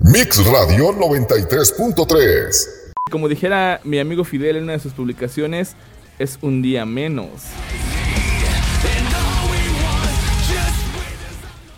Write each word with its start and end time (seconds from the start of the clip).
Mix 0.00 0.44
Radio 0.44 0.92
93.3. 0.92 2.92
Como 3.10 3.28
dijera 3.28 3.80
mi 3.84 4.00
amigo 4.00 4.24
Fidel 4.24 4.56
en 4.56 4.64
una 4.64 4.72
de 4.72 4.80
sus 4.80 4.92
publicaciones, 4.92 5.76
es 6.18 6.36
un 6.42 6.62
día 6.62 6.84
menos. 6.84 7.28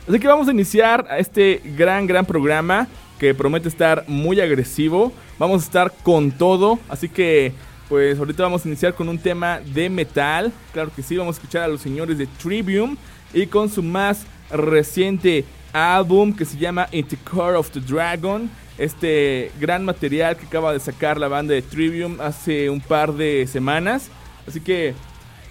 Así 0.08 0.18
que 0.18 0.26
vamos 0.26 0.48
a 0.48 0.52
iniciar 0.52 1.06
este 1.18 1.60
gran, 1.76 2.06
gran 2.06 2.24
programa 2.24 2.88
que 3.18 3.34
promete 3.34 3.68
estar 3.68 4.04
muy 4.08 4.40
agresivo. 4.40 5.12
Vamos 5.38 5.62
a 5.62 5.66
estar 5.66 5.92
con 6.02 6.32
todo, 6.32 6.78
así 6.88 7.10
que 7.10 7.52
pues 7.88 8.18
ahorita 8.18 8.44
vamos 8.44 8.64
a 8.64 8.68
iniciar 8.68 8.94
con 8.94 9.10
un 9.10 9.18
tema 9.18 9.60
de 9.60 9.90
metal. 9.90 10.52
Claro 10.72 10.90
que 10.94 11.02
sí, 11.02 11.18
vamos 11.18 11.36
a 11.36 11.38
escuchar 11.38 11.64
a 11.64 11.68
los 11.68 11.82
señores 11.82 12.16
de 12.16 12.26
Trivium 12.26 12.96
y 13.34 13.46
con 13.46 13.68
su 13.68 13.82
más 13.82 14.24
reciente 14.50 15.44
álbum 15.76 16.34
que 16.34 16.46
se 16.46 16.56
llama 16.56 16.88
In 16.90 17.06
the 17.06 17.18
Core 17.18 17.56
of 17.56 17.70
the 17.70 17.80
Dragon. 17.80 18.50
Este 18.78 19.52
gran 19.60 19.84
material 19.84 20.36
que 20.36 20.46
acaba 20.46 20.72
de 20.72 20.80
sacar 20.80 21.18
la 21.18 21.28
banda 21.28 21.54
de 21.54 21.62
Trivium 21.62 22.20
hace 22.20 22.70
un 22.70 22.80
par 22.80 23.12
de 23.12 23.46
semanas. 23.46 24.10
Así 24.48 24.60
que 24.60 24.94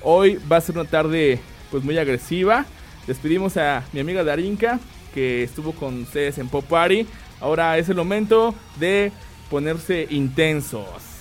hoy 0.01 0.39
va 0.51 0.57
a 0.57 0.61
ser 0.61 0.77
una 0.77 0.89
tarde 0.89 1.39
pues 1.69 1.83
muy 1.83 1.97
agresiva. 1.97 2.65
Despedimos 3.05 3.55
a 3.57 3.83
mi 3.93 3.99
amiga 3.99 4.23
Darinka 4.23 4.79
que 5.13 5.43
estuvo 5.43 5.71
con 5.73 6.01
ustedes 6.01 6.37
en 6.39 6.49
Pop 6.49 6.65
Party. 6.65 7.05
Ahora 7.39 7.77
es 7.77 7.87
el 7.89 7.95
momento 7.95 8.55
de 8.79 9.11
ponerse 9.49 10.07
intensos. 10.09 11.14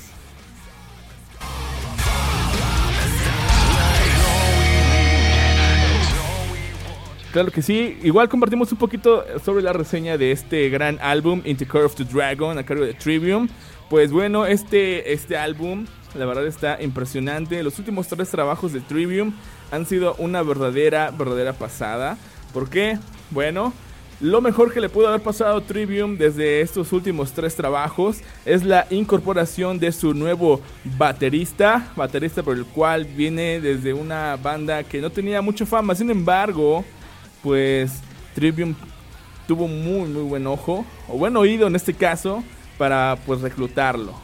Claro 7.34 7.50
que 7.50 7.62
sí. 7.62 7.98
Igual 8.04 8.28
compartimos 8.28 8.70
un 8.70 8.78
poquito 8.78 9.24
sobre 9.44 9.60
la 9.60 9.72
reseña 9.72 10.16
de 10.16 10.30
este 10.30 10.68
gran 10.68 11.00
álbum, 11.02 11.42
In 11.44 11.56
the 11.56 11.66
Core 11.66 11.86
of 11.86 11.96
the 11.96 12.04
Dragon, 12.04 12.56
a 12.58 12.62
cargo 12.64 12.84
de 12.84 12.94
Trivium. 12.94 13.48
Pues 13.90 14.12
bueno, 14.12 14.46
este, 14.46 15.12
este 15.12 15.36
álbum, 15.36 15.84
la 16.14 16.26
verdad 16.26 16.46
está 16.46 16.80
impresionante. 16.80 17.60
Los 17.64 17.76
últimos 17.80 18.06
tres 18.06 18.28
trabajos 18.28 18.72
de 18.72 18.78
Trivium 18.78 19.32
han 19.72 19.84
sido 19.84 20.14
una 20.18 20.44
verdadera, 20.44 21.10
verdadera 21.10 21.54
pasada. 21.54 22.18
¿Por 22.52 22.70
qué? 22.70 23.00
Bueno, 23.32 23.72
lo 24.20 24.40
mejor 24.40 24.72
que 24.72 24.80
le 24.80 24.88
pudo 24.88 25.08
haber 25.08 25.22
pasado 25.22 25.56
a 25.56 25.60
Trivium 25.60 26.16
desde 26.16 26.60
estos 26.60 26.92
últimos 26.92 27.32
tres 27.32 27.56
trabajos 27.56 28.18
es 28.46 28.62
la 28.62 28.86
incorporación 28.90 29.80
de 29.80 29.90
su 29.90 30.14
nuevo 30.14 30.60
baterista, 30.96 31.92
baterista 31.96 32.44
por 32.44 32.56
el 32.56 32.64
cual 32.64 33.06
viene 33.06 33.60
desde 33.60 33.92
una 33.92 34.36
banda 34.36 34.84
que 34.84 35.00
no 35.00 35.10
tenía 35.10 35.42
mucha 35.42 35.66
fama. 35.66 35.96
Sin 35.96 36.10
embargo, 36.10 36.84
pues 37.44 38.00
Trivium 38.34 38.74
tuvo 39.46 39.68
muy 39.68 40.08
muy 40.08 40.22
buen 40.22 40.46
ojo, 40.48 40.84
o 41.06 41.18
buen 41.18 41.36
oído 41.36 41.68
en 41.68 41.76
este 41.76 41.94
caso, 41.94 42.42
para 42.78 43.16
pues 43.24 43.42
reclutarlo. 43.42 44.14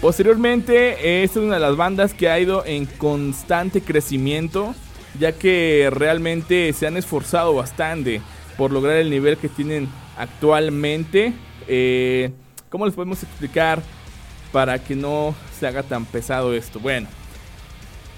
Posteriormente, 0.00 1.24
esta 1.24 1.40
es 1.40 1.44
una 1.44 1.54
de 1.54 1.60
las 1.60 1.76
bandas 1.76 2.14
que 2.14 2.28
ha 2.28 2.38
ido 2.38 2.64
en 2.64 2.86
constante 2.86 3.80
crecimiento, 3.80 4.74
ya 5.18 5.32
que 5.32 5.88
realmente 5.90 6.72
se 6.72 6.86
han 6.86 6.96
esforzado 6.96 7.54
bastante 7.54 8.20
por 8.56 8.70
lograr 8.70 8.96
el 8.98 9.10
nivel 9.10 9.36
que 9.36 9.48
tienen 9.48 9.88
actualmente. 10.16 11.32
Eh, 11.66 12.30
¿Cómo 12.68 12.86
les 12.86 12.94
podemos 12.94 13.22
explicar 13.22 13.82
para 14.52 14.78
que 14.78 14.94
no 14.94 15.34
se 15.58 15.66
haga 15.66 15.82
tan 15.82 16.04
pesado 16.04 16.54
esto? 16.54 16.78
Bueno, 16.78 17.08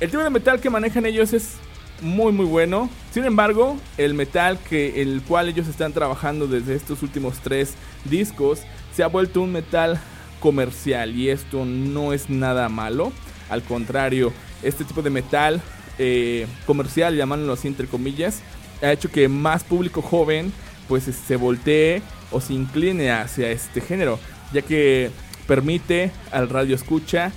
el 0.01 0.11
tipo 0.11 0.23
de 0.23 0.31
metal 0.31 0.61
que 0.61 0.71
manejan 0.71 1.07
ellos 1.07 1.33
es 1.33 1.55
muy 2.01 2.33
muy 2.33 2.47
bueno. 2.47 2.89
Sin 3.11 3.25
embargo, 3.25 3.77
el 3.97 4.15
metal 4.15 4.59
que 4.69 5.03
el 5.03 5.23
cual 5.23 5.49
ellos 5.49 5.67
están 5.69 5.93
trabajando 5.93 6.47
desde 6.47 6.75
estos 6.75 7.03
últimos 7.03 7.39
tres 7.41 7.75
discos 8.05 8.61
se 8.95 9.03
ha 9.03 9.09
vuelto 9.09 9.41
un 9.41 9.53
metal 9.53 10.01
comercial 10.41 11.17
y 11.17 11.31
esto 11.31 11.65
no 11.65 12.13
es 12.13 12.31
nada 12.31 12.69
malo. 12.69 13.13
Al 13.51 13.63
contrario, 13.63 14.33
este 14.63 14.85
tipo 14.85 15.03
de 15.03 15.11
metal 15.11 15.61
eh, 15.98 16.47
comercial, 16.67 17.17
llamándolo 17.17 17.55
así 17.55 17.67
entre 17.69 17.87
comillas, 17.87 18.42
ha 18.83 18.92
hecho 18.92 19.11
que 19.11 19.29
más 19.29 19.64
público 19.64 20.03
joven 20.03 20.53
pues 20.87 21.05
se 21.05 21.37
voltee 21.37 22.03
o 22.31 22.41
se 22.41 22.55
incline 22.55 23.11
hacia 23.11 23.51
este 23.51 23.81
género, 23.81 24.19
ya 24.53 24.63
que 24.63 25.11
permite 25.47 26.13
al 26.31 26.48
radio 26.48 26.75
escucha 26.75 27.33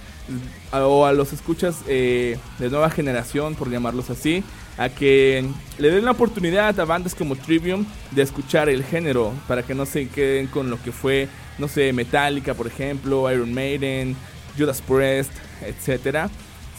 o 0.71 1.05
a 1.05 1.13
los 1.13 1.33
escuchas 1.33 1.81
eh, 1.87 2.37
de 2.59 2.69
nueva 2.69 2.89
generación, 2.89 3.55
por 3.55 3.69
llamarlos 3.69 4.09
así, 4.09 4.43
a 4.77 4.89
que 4.89 5.45
le 5.77 5.89
den 5.89 6.05
la 6.05 6.11
oportunidad 6.11 6.79
a 6.79 6.85
bandas 6.85 7.15
como 7.15 7.35
Trivium 7.35 7.85
de 8.11 8.21
escuchar 8.21 8.69
el 8.69 8.83
género, 8.83 9.33
para 9.47 9.63
que 9.63 9.75
no 9.75 9.85
se 9.85 10.07
queden 10.07 10.47
con 10.47 10.69
lo 10.69 10.81
que 10.81 10.91
fue, 10.91 11.27
no 11.57 11.67
sé, 11.67 11.91
Metallica, 11.93 12.53
por 12.53 12.67
ejemplo, 12.67 13.31
Iron 13.31 13.53
Maiden, 13.53 14.15
Judas 14.57 14.81
Priest, 14.81 15.31
etcétera, 15.61 16.29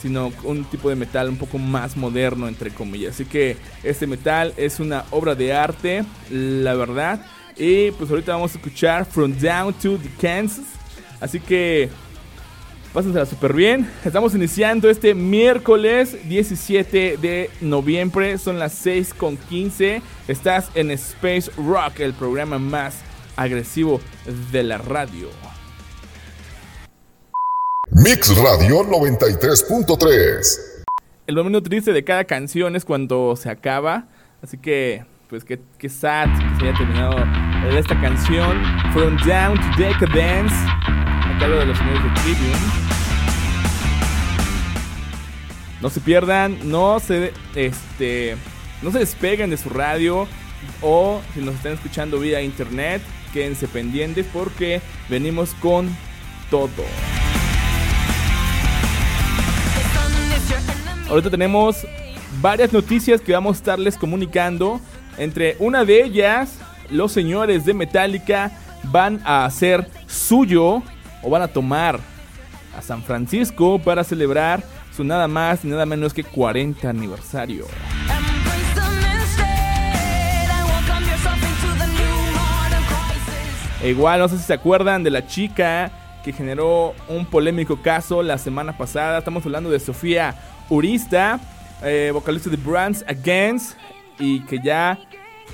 sino 0.01 0.33
un 0.43 0.65
tipo 0.65 0.89
de 0.89 0.97
metal 0.97 1.29
un 1.29 1.37
poco 1.37 1.59
más 1.59 1.97
moderno, 1.97 2.49
entre 2.49 2.71
comillas. 2.71 3.15
Así 3.15 3.25
que 3.25 3.57
este 3.83 4.07
metal 4.07 4.53
es 4.57 4.81
una 4.81 5.05
obra 5.11 5.35
de 5.35 5.53
arte, 5.53 6.05
la 6.31 6.75
verdad. 6.75 7.25
Y 7.57 7.91
pues 7.93 8.11
ahorita 8.11 8.33
vamos 8.33 8.53
a 8.55 8.57
escuchar 8.57 9.05
From 9.05 9.33
Down 9.39 9.75
to 9.75 9.99
the 9.99 10.11
Kansas. 10.21 10.65
Así 11.21 11.39
que 11.39 11.89
Pásensela 12.93 13.25
súper 13.25 13.55
bien. 13.55 13.91
Estamos 14.05 14.35
iniciando 14.35 14.91
este 14.91 15.15
miércoles 15.15 16.29
17 16.29 17.17
de 17.17 17.49
noviembre. 17.63 18.37
Son 18.37 18.59
las 18.59 18.75
6 18.75 19.15
con 19.15 19.39
15. 19.39 20.03
Estás 20.29 20.69
en 20.75 20.91
Space 20.91 21.51
Rock, 21.57 22.01
el 22.01 22.13
programa 22.13 22.59
más 22.59 22.97
agresivo 23.37 23.99
de 24.51 24.63
la 24.63 24.77
radio. 24.77 25.29
Mix 27.93 28.37
Radio 28.37 28.85
93.3. 28.85 30.85
El 31.27 31.37
momento 31.37 31.63
triste 31.63 31.95
de 31.95 32.05
cada 32.05 32.25
canción 32.25 32.77
es 32.77 32.85
cuando 32.85 33.37
se 33.37 33.49
acaba. 33.49 34.05
Así 34.43 34.59
que, 34.59 35.07
pues, 35.31 35.45
qué, 35.45 35.61
qué 35.79 35.89
sad 35.89 36.27
que 36.27 36.59
se 36.59 36.69
haya 36.69 36.77
terminado 36.77 37.17
esta 37.71 37.99
canción. 38.03 38.63
From 38.93 39.17
Down 39.27 39.59
to 39.59 39.83
Decadence 39.83 40.55
de 41.49 41.67
los 41.67 41.77
señores 41.77 42.03
de. 42.05 42.57
No 45.81 45.91
se 45.91 46.01
pierdan, 46.01 46.57
no 46.71 47.01
se, 47.01 47.33
este, 47.57 48.37
no 48.81 48.93
se 48.93 49.01
despeguen 49.01 49.51
de 49.51 49.57
su 49.57 49.69
radio 49.69 50.29
o 50.81 51.21
si 51.35 51.41
nos 51.41 51.57
están 51.57 51.73
escuchando 51.73 52.21
vía 52.21 52.41
internet, 52.41 53.03
quédense 53.33 53.67
pendientes 53.67 54.25
porque 54.33 54.81
venimos 55.09 55.53
con 55.55 55.89
todo. 56.49 56.71
Ahorita 61.09 61.29
tenemos 61.29 61.85
varias 62.41 62.73
noticias 62.73 63.21
que 63.21 63.33
vamos 63.33 63.57
a 63.57 63.59
estarles 63.59 63.97
comunicando. 63.97 64.81
Entre 65.19 65.57
una 65.59 65.85
de 65.85 66.05
ellas, 66.05 66.61
los 66.89 67.11
señores 67.11 67.65
de 67.65 67.75
Metallica 67.75 68.53
van 68.85 69.21
a 69.25 69.45
hacer 69.45 69.91
suyo 70.07 70.85
o 71.23 71.31
van 71.31 71.43
a 71.43 71.49
tomar 71.49 71.99
a 72.77 72.83
San 72.83 73.03
Francisco 73.03 73.79
para 73.79 74.05
celebrar 74.05 74.63
su 74.95 75.05
nada 75.05 75.29
más 75.29 75.65
y 75.65 75.69
nada 75.69 75.87
menos 75.87 76.13
que 76.13 76.25
40 76.25 76.89
aniversario. 76.89 77.67
E 83.83 83.91
igual, 83.91 84.21
no 84.21 84.29
sé 84.29 84.39
si 84.39 84.45
se 84.45 84.53
acuerdan 84.53 85.03
de 85.03 85.11
la 85.11 85.27
chica 85.27 85.91
que 86.23 86.33
generó 86.33 86.95
un 87.09 87.27
polémico 87.27 87.83
caso 87.83 88.23
la 88.23 88.39
semana 88.39 88.79
pasada. 88.79 89.19
Estamos 89.19 89.45
hablando 89.45 89.71
de 89.71 89.81
Sofía 89.81 90.37
Urista, 90.69 91.41
eh, 91.83 92.11
vocalista 92.13 92.49
de 92.49 92.59
Brands 92.59 93.05
Against, 93.09 93.77
y 94.21 94.41
que 94.43 94.61
ya 94.63 95.01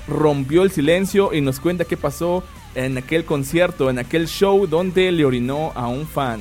rompió 0.07 0.61
el 0.61 0.69
silencio 0.69 1.33
y 1.33 1.41
nos 1.41 1.59
cuenta 1.59 1.85
qué 1.85 1.97
pasó 1.97 2.43
en 2.85 2.97
aquel 2.97 3.25
concierto, 3.25 3.89
en 3.89 3.99
aquel 3.99 4.27
show 4.27 4.65
donde 4.65 5.11
le 5.11 5.25
orinó 5.25 5.71
a 5.75 5.87
un 5.87 6.07
fan. 6.07 6.39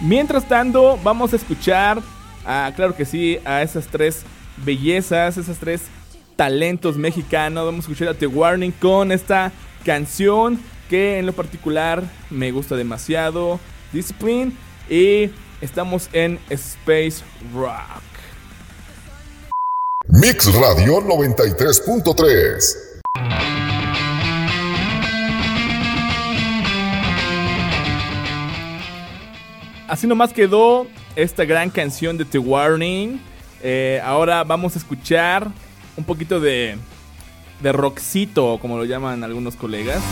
Mientras 0.00 0.48
tanto, 0.48 0.98
vamos 1.04 1.32
a 1.32 1.36
escuchar, 1.36 2.00
a, 2.44 2.72
claro 2.74 2.96
que 2.96 3.04
sí, 3.04 3.38
a 3.44 3.62
esas 3.62 3.86
tres 3.86 4.24
bellezas, 4.64 5.36
esas 5.36 5.58
tres 5.58 5.82
talentos 6.34 6.96
mexicanos. 6.96 7.66
Vamos 7.66 7.84
a 7.84 7.90
escuchar 7.90 8.08
a 8.08 8.14
The 8.14 8.26
Warning 8.26 8.72
con 8.72 9.12
esta 9.12 9.52
canción 9.84 10.58
que 10.88 11.18
en 11.18 11.26
lo 11.26 11.32
particular 11.32 12.02
me 12.30 12.50
gusta 12.50 12.74
demasiado, 12.74 13.60
Discipline, 13.92 14.52
y 14.88 15.30
estamos 15.60 16.08
en 16.12 16.40
Space 16.48 17.22
Rock. 17.54 18.09
Mix 20.12 20.52
Radio 20.54 21.00
93.3. 21.02 22.76
Así 29.86 30.08
nomás 30.08 30.32
quedó 30.32 30.88
esta 31.14 31.44
gran 31.44 31.70
canción 31.70 32.18
de 32.18 32.24
The 32.24 32.38
Warning. 32.38 33.20
Eh, 33.62 34.00
ahora 34.04 34.42
vamos 34.42 34.74
a 34.74 34.80
escuchar 34.80 35.46
un 35.96 36.02
poquito 36.02 36.40
de, 36.40 36.76
de 37.60 37.72
rockcito, 37.72 38.58
como 38.60 38.78
lo 38.78 38.84
llaman 38.84 39.22
algunos 39.22 39.54
colegas. 39.54 40.02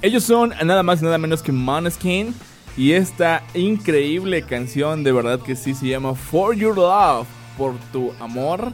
Ellos 0.00 0.22
son 0.22 0.54
nada 0.62 0.84
más 0.84 1.02
y 1.02 1.04
nada 1.04 1.18
menos 1.18 1.42
que 1.42 1.50
Måneskin. 1.50 2.34
Y 2.76 2.92
esta 2.92 3.44
increíble 3.54 4.42
canción, 4.42 5.04
de 5.04 5.12
verdad 5.12 5.40
que 5.40 5.54
sí, 5.54 5.74
se 5.74 5.86
llama 5.86 6.14
For 6.14 6.56
Your 6.56 6.76
Love, 6.76 7.26
por 7.56 7.74
tu 7.92 8.12
amor. 8.18 8.72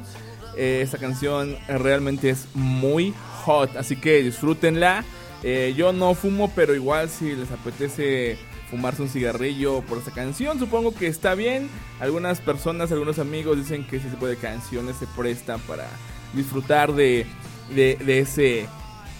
Eh, 0.56 0.80
esta 0.82 0.96
canción 0.96 1.56
realmente 1.68 2.30
es 2.30 2.48
muy 2.54 3.12
hot, 3.44 3.76
así 3.76 3.96
que 3.96 4.22
disfrútenla. 4.22 5.04
Eh, 5.42 5.74
yo 5.76 5.92
no 5.92 6.14
fumo, 6.14 6.50
pero 6.54 6.74
igual 6.74 7.10
si 7.10 7.36
les 7.36 7.50
apetece 7.50 8.38
fumarse 8.70 9.02
un 9.02 9.08
cigarrillo 9.08 9.82
por 9.82 9.98
esta 9.98 10.12
canción, 10.12 10.58
supongo 10.58 10.94
que 10.94 11.06
está 11.06 11.34
bien. 11.34 11.68
Algunas 11.98 12.40
personas, 12.40 12.90
algunos 12.92 13.18
amigos 13.18 13.58
dicen 13.58 13.86
que 13.86 13.96
ese 13.96 14.08
tipo 14.08 14.26
de 14.26 14.36
canciones 14.36 14.96
se 14.96 15.06
prestan 15.08 15.60
para 15.60 15.86
disfrutar 16.32 16.94
de, 16.94 17.26
de 17.74 18.18
ese 18.18 18.66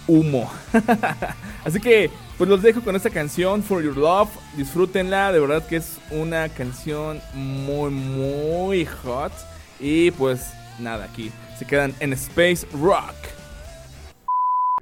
humo. 0.06 0.50
Así 1.64 1.80
que, 1.80 2.10
pues 2.38 2.48
los 2.48 2.62
dejo 2.62 2.80
con 2.82 2.96
esta 2.96 3.10
canción, 3.10 3.62
For 3.62 3.82
Your 3.82 3.96
Love. 3.96 4.30
Disfrútenla, 4.56 5.32
de 5.32 5.40
verdad 5.40 5.66
que 5.66 5.76
es 5.76 5.98
una 6.10 6.48
canción 6.48 7.20
muy, 7.34 7.90
muy 7.90 8.86
hot. 8.86 9.32
Y 9.78 10.10
pues 10.12 10.46
nada, 10.78 11.04
aquí 11.04 11.30
se 11.58 11.66
quedan 11.66 11.94
en 12.00 12.12
Space 12.14 12.66
Rock. 12.72 13.14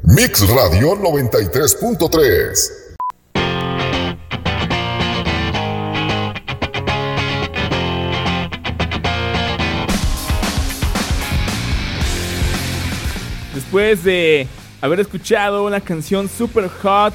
Mix 0.03 0.49
Radio 0.49 0.95
93.3 0.97 2.89
Después 13.55 14.05
de 14.05 14.47
haber 14.81 15.01
escuchado 15.01 15.65
una 15.65 15.81
canción 15.81 16.29
super 16.29 16.69
hot, 16.69 17.15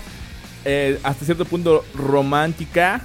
eh, 0.65 0.99
hasta 1.03 1.25
cierto 1.25 1.45
punto 1.45 1.83
romántica. 1.93 3.01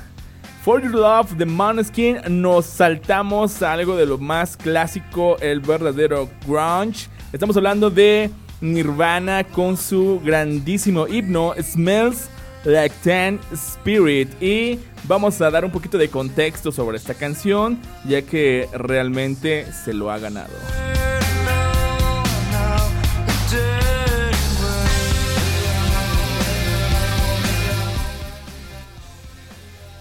For 0.65 0.83
Your 0.83 0.93
Love 0.93 1.33
de 1.33 1.47
Måneskin 1.47 2.19
nos 2.29 2.67
saltamos 2.67 3.63
a 3.63 3.73
algo 3.73 3.97
de 3.97 4.07
lo 4.07 4.19
más 4.19 4.57
clásico, 4.57 5.39
el 5.41 5.61
verdadero 5.61 6.29
grunge. 6.47 7.09
Estamos 7.33 7.57
hablando 7.57 7.91
de 7.91 8.31
Nirvana 8.61 9.45
con 9.45 9.77
su 9.77 10.21
grandísimo 10.25 11.07
himno 11.07 11.55
Smells 11.63 12.29
Like 12.65 12.95
Ten 13.03 13.41
Spirit 13.53 14.29
y 14.43 14.79
vamos 15.05 15.41
a 15.41 15.51
dar 15.51 15.65
un 15.65 15.71
poquito 15.71 15.97
de 15.97 16.11
contexto 16.11 16.73
sobre 16.73 16.97
esta 16.97 17.15
canción 17.15 17.79
ya 18.07 18.23
que 18.23 18.69
realmente 18.73 19.73
se 19.73 19.95
lo 19.95 20.11
ha 20.11 20.19
ganado. 20.19 20.53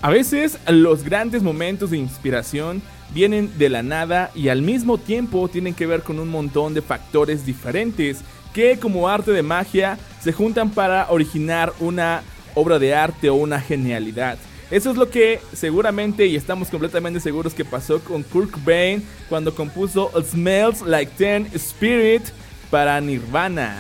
A 0.02 0.10
veces 0.12 0.60
los 0.68 1.04
grandes 1.04 1.42
momentos 1.42 1.90
de 1.90 1.98
inspiración 1.98 2.84
vienen 3.14 3.58
de 3.58 3.70
la 3.70 3.82
nada 3.82 4.32
y 4.36 4.50
al 4.50 4.62
mismo 4.62 4.98
tiempo 5.00 5.48
tienen 5.48 5.74
que 5.74 5.88
ver 5.88 6.04
con 6.04 6.20
un 6.20 6.30
montón 6.30 6.74
de 6.76 6.84
factores 6.84 7.46
diferentes 7.46 8.20
que 8.54 8.78
como 8.78 9.10
arte 9.10 9.32
de 9.32 9.42
magia 9.42 9.98
se 10.22 10.34
juntan 10.34 10.70
para 10.70 11.10
originar 11.10 11.74
una 11.80 12.22
obra 12.54 12.78
de 12.78 12.94
arte 12.94 13.30
o 13.30 13.36
una 13.36 13.60
genialidad. 13.60 14.38
Eso 14.70 14.92
es 14.92 14.98
lo 14.98 15.10
que 15.10 15.40
seguramente 15.54 16.28
y 16.28 16.36
estamos 16.36 16.68
completamente 16.70 17.20
seguros 17.20 17.54
que 17.54 17.66
pasó 17.66 18.00
con 18.00 18.22
Kurt 18.22 18.52
Cobain 18.52 19.04
cuando 19.30 19.56
compuso 19.56 20.12
Smells 20.24 20.82
Like 20.82 21.14
Teen 21.18 21.48
Spirit 21.54 22.24
para 22.70 23.00
Nirvana. 23.00 23.78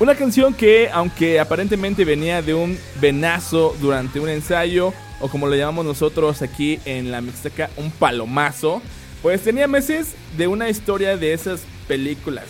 Una 0.00 0.14
canción 0.14 0.54
que, 0.54 0.88
aunque 0.90 1.38
aparentemente 1.38 2.06
venía 2.06 2.40
de 2.40 2.54
un 2.54 2.78
venazo 3.02 3.76
durante 3.82 4.18
un 4.18 4.30
ensayo, 4.30 4.94
o 5.20 5.28
como 5.28 5.46
lo 5.46 5.54
llamamos 5.54 5.84
nosotros 5.84 6.40
aquí 6.40 6.80
en 6.86 7.10
la 7.10 7.20
Mixteca, 7.20 7.68
un 7.76 7.90
palomazo, 7.90 8.80
pues 9.20 9.42
tenía 9.42 9.68
meses 9.68 10.14
de 10.38 10.46
una 10.46 10.70
historia 10.70 11.18
de 11.18 11.34
esas 11.34 11.60
películas 11.86 12.46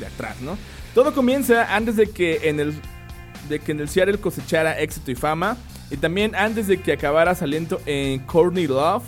de, 0.00 0.06
atrás, 0.06 0.40
¿no? 0.40 0.58
Todo 0.92 1.14
comienza 1.14 1.72
antes 1.72 1.94
de 1.94 2.10
que 2.10 2.48
en 2.48 2.58
el 2.58 2.74
de 3.48 3.60
que 3.60 3.70
en 3.70 3.78
el 3.78 3.88
Seattle 3.88 4.18
cosechara 4.18 4.80
éxito 4.80 5.12
y 5.12 5.14
fama, 5.14 5.56
y 5.88 5.96
también 5.98 6.34
antes 6.34 6.66
de 6.66 6.80
que 6.80 6.90
acabara 6.90 7.36
saliendo 7.36 7.80
en 7.86 8.18
Courtney 8.26 8.66
Love, 8.66 9.04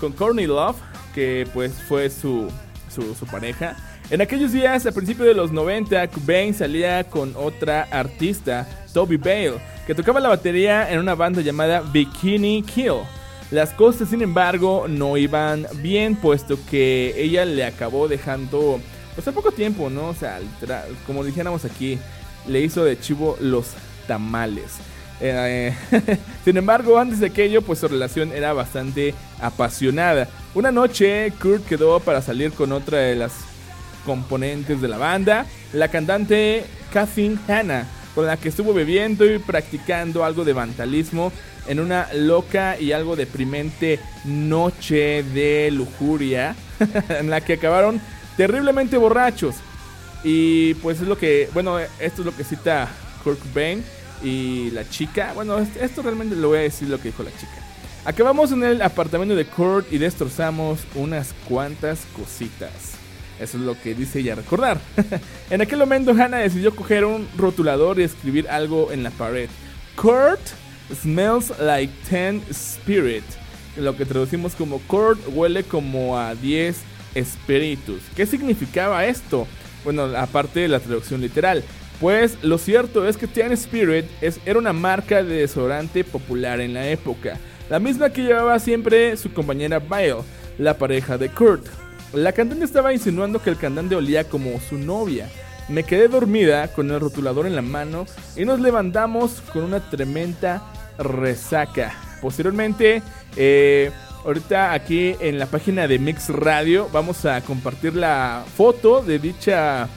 con 0.00 0.10
Courtney 0.10 0.48
Love, 0.48 0.78
que 1.14 1.46
pues 1.54 1.74
fue 1.86 2.10
su, 2.10 2.50
su 2.88 3.26
pareja. 3.26 3.76
En 4.10 4.20
aquellos 4.20 4.52
días, 4.52 4.84
a 4.84 4.92
principios 4.92 5.26
de 5.26 5.34
los 5.34 5.50
90, 5.50 6.08
Cobain 6.08 6.52
salía 6.52 7.04
con 7.04 7.34
otra 7.36 7.88
artista, 7.90 8.66
Toby 8.92 9.16
Bale, 9.16 9.54
que 9.86 9.94
tocaba 9.94 10.20
la 10.20 10.28
batería 10.28 10.92
en 10.92 10.98
una 10.98 11.14
banda 11.14 11.40
llamada 11.40 11.80
Bikini 11.80 12.62
Kill. 12.62 13.00
Las 13.50 13.70
cosas, 13.70 14.10
sin 14.10 14.20
embargo, 14.20 14.86
no 14.88 15.16
iban 15.16 15.66
bien, 15.76 16.16
puesto 16.16 16.58
que 16.70 17.14
ella 17.16 17.46
le 17.46 17.64
acabó 17.64 18.06
dejando, 18.06 18.78
pues, 19.14 19.26
a 19.26 19.32
poco 19.32 19.52
tiempo, 19.52 19.88
¿no? 19.88 20.08
O 20.08 20.14
sea, 20.14 20.38
como 21.06 21.24
dijéramos 21.24 21.64
aquí, 21.64 21.98
le 22.46 22.60
hizo 22.60 22.84
de 22.84 23.00
chivo 23.00 23.38
los 23.40 23.72
tamales. 24.06 24.72
Eh, 25.20 25.74
sin 26.44 26.58
embargo, 26.58 26.98
antes 26.98 27.20
de 27.20 27.28
aquello, 27.28 27.62
pues 27.62 27.78
su 27.78 27.88
relación 27.88 28.32
era 28.32 28.52
bastante 28.52 29.14
apasionada. 29.40 30.28
Una 30.54 30.70
noche, 30.70 31.32
Kurt 31.40 31.64
quedó 31.66 32.00
para 32.00 32.20
salir 32.20 32.52
con 32.52 32.70
otra 32.72 32.98
de 32.98 33.14
las 33.14 33.53
componentes 34.04 34.80
de 34.80 34.88
la 34.88 34.98
banda, 34.98 35.46
la 35.72 35.88
cantante 35.88 36.64
Kathleen 36.92 37.38
Hanna, 37.48 37.86
con 38.14 38.26
la 38.26 38.36
que 38.36 38.48
estuvo 38.48 38.72
bebiendo 38.72 39.24
y 39.24 39.38
practicando 39.38 40.24
algo 40.24 40.44
de 40.44 40.52
vandalismo 40.52 41.32
en 41.66 41.80
una 41.80 42.08
loca 42.12 42.78
y 42.78 42.92
algo 42.92 43.16
deprimente 43.16 43.98
noche 44.24 45.22
de 45.22 45.70
lujuria, 45.70 46.54
en 47.08 47.30
la 47.30 47.40
que 47.40 47.54
acabaron 47.54 48.00
terriblemente 48.36 48.96
borrachos. 48.96 49.56
Y 50.22 50.74
pues 50.74 51.00
es 51.00 51.08
lo 51.08 51.18
que, 51.18 51.48
bueno, 51.52 51.78
esto 51.78 52.22
es 52.22 52.26
lo 52.26 52.34
que 52.34 52.44
cita 52.44 52.88
Kurt 53.22 53.40
Cobain 53.40 53.84
y 54.22 54.70
la 54.70 54.88
chica. 54.88 55.32
Bueno, 55.34 55.58
esto 55.58 56.02
realmente 56.02 56.36
lo 56.36 56.48
voy 56.48 56.58
a 56.58 56.62
decir 56.62 56.88
lo 56.88 56.98
que 56.98 57.08
dijo 57.08 57.22
la 57.22 57.30
chica. 57.32 57.52
Acabamos 58.04 58.52
en 58.52 58.62
el 58.64 58.82
apartamento 58.82 59.34
de 59.34 59.46
Kurt 59.46 59.92
y 59.92 59.98
destrozamos 59.98 60.80
unas 60.94 61.34
cuantas 61.48 62.00
cositas. 62.14 62.93
Eso 63.40 63.58
es 63.58 63.64
lo 63.64 63.80
que 63.80 63.94
dice 63.94 64.20
ella 64.20 64.34
recordar. 64.34 64.78
en 65.50 65.60
aquel 65.60 65.78
momento 65.78 66.12
Hannah 66.12 66.38
decidió 66.38 66.74
coger 66.74 67.04
un 67.04 67.28
rotulador 67.36 67.98
y 67.98 68.04
escribir 68.04 68.48
algo 68.48 68.92
en 68.92 69.02
la 69.02 69.10
pared. 69.10 69.48
Kurt 69.96 70.40
smells 71.02 71.52
like 71.58 71.92
ten 72.08 72.42
spirit. 72.50 73.24
Lo 73.76 73.96
que 73.96 74.06
traducimos 74.06 74.54
como 74.54 74.78
Kurt 74.80 75.20
huele 75.28 75.64
como 75.64 76.18
a 76.18 76.34
10 76.34 76.76
espíritus. 77.14 78.02
¿Qué 78.14 78.26
significaba 78.26 79.04
esto? 79.04 79.46
Bueno, 79.82 80.04
aparte 80.16 80.60
de 80.60 80.68
la 80.68 80.80
traducción 80.80 81.20
literal. 81.20 81.64
Pues 82.00 82.38
lo 82.42 82.58
cierto 82.58 83.06
es 83.06 83.16
que 83.16 83.26
Ten 83.26 83.52
Spirit 83.52 84.06
era 84.44 84.58
una 84.58 84.72
marca 84.72 85.22
de 85.22 85.36
desodorante 85.36 86.02
popular 86.04 86.60
en 86.60 86.74
la 86.74 86.88
época. 86.88 87.38
La 87.70 87.78
misma 87.78 88.10
que 88.10 88.22
llevaba 88.22 88.58
siempre 88.58 89.16
su 89.16 89.32
compañera 89.32 89.78
Bile, 89.78 90.22
la 90.58 90.76
pareja 90.76 91.16
de 91.16 91.28
Kurt. 91.28 91.66
La 92.14 92.32
cantante 92.32 92.64
estaba 92.64 92.92
insinuando 92.92 93.42
que 93.42 93.50
el 93.50 93.56
cantante 93.56 93.96
olía 93.96 94.28
como 94.28 94.60
su 94.60 94.78
novia. 94.78 95.28
Me 95.68 95.82
quedé 95.82 96.06
dormida 96.06 96.68
con 96.68 96.88
el 96.92 97.00
rotulador 97.00 97.46
en 97.46 97.56
la 97.56 97.62
mano 97.62 98.06
y 98.36 98.44
nos 98.44 98.60
levantamos 98.60 99.42
con 99.52 99.64
una 99.64 99.90
tremenda 99.90 100.62
resaca. 100.96 101.92
Posteriormente, 102.20 103.02
eh, 103.36 103.90
ahorita 104.24 104.72
aquí 104.72 105.16
en 105.18 105.40
la 105.40 105.46
página 105.46 105.88
de 105.88 105.98
Mix 105.98 106.28
Radio 106.28 106.88
vamos 106.92 107.24
a 107.24 107.40
compartir 107.40 107.96
la 107.96 108.44
foto 108.56 109.02
de 109.02 109.18
dicha 109.18 109.88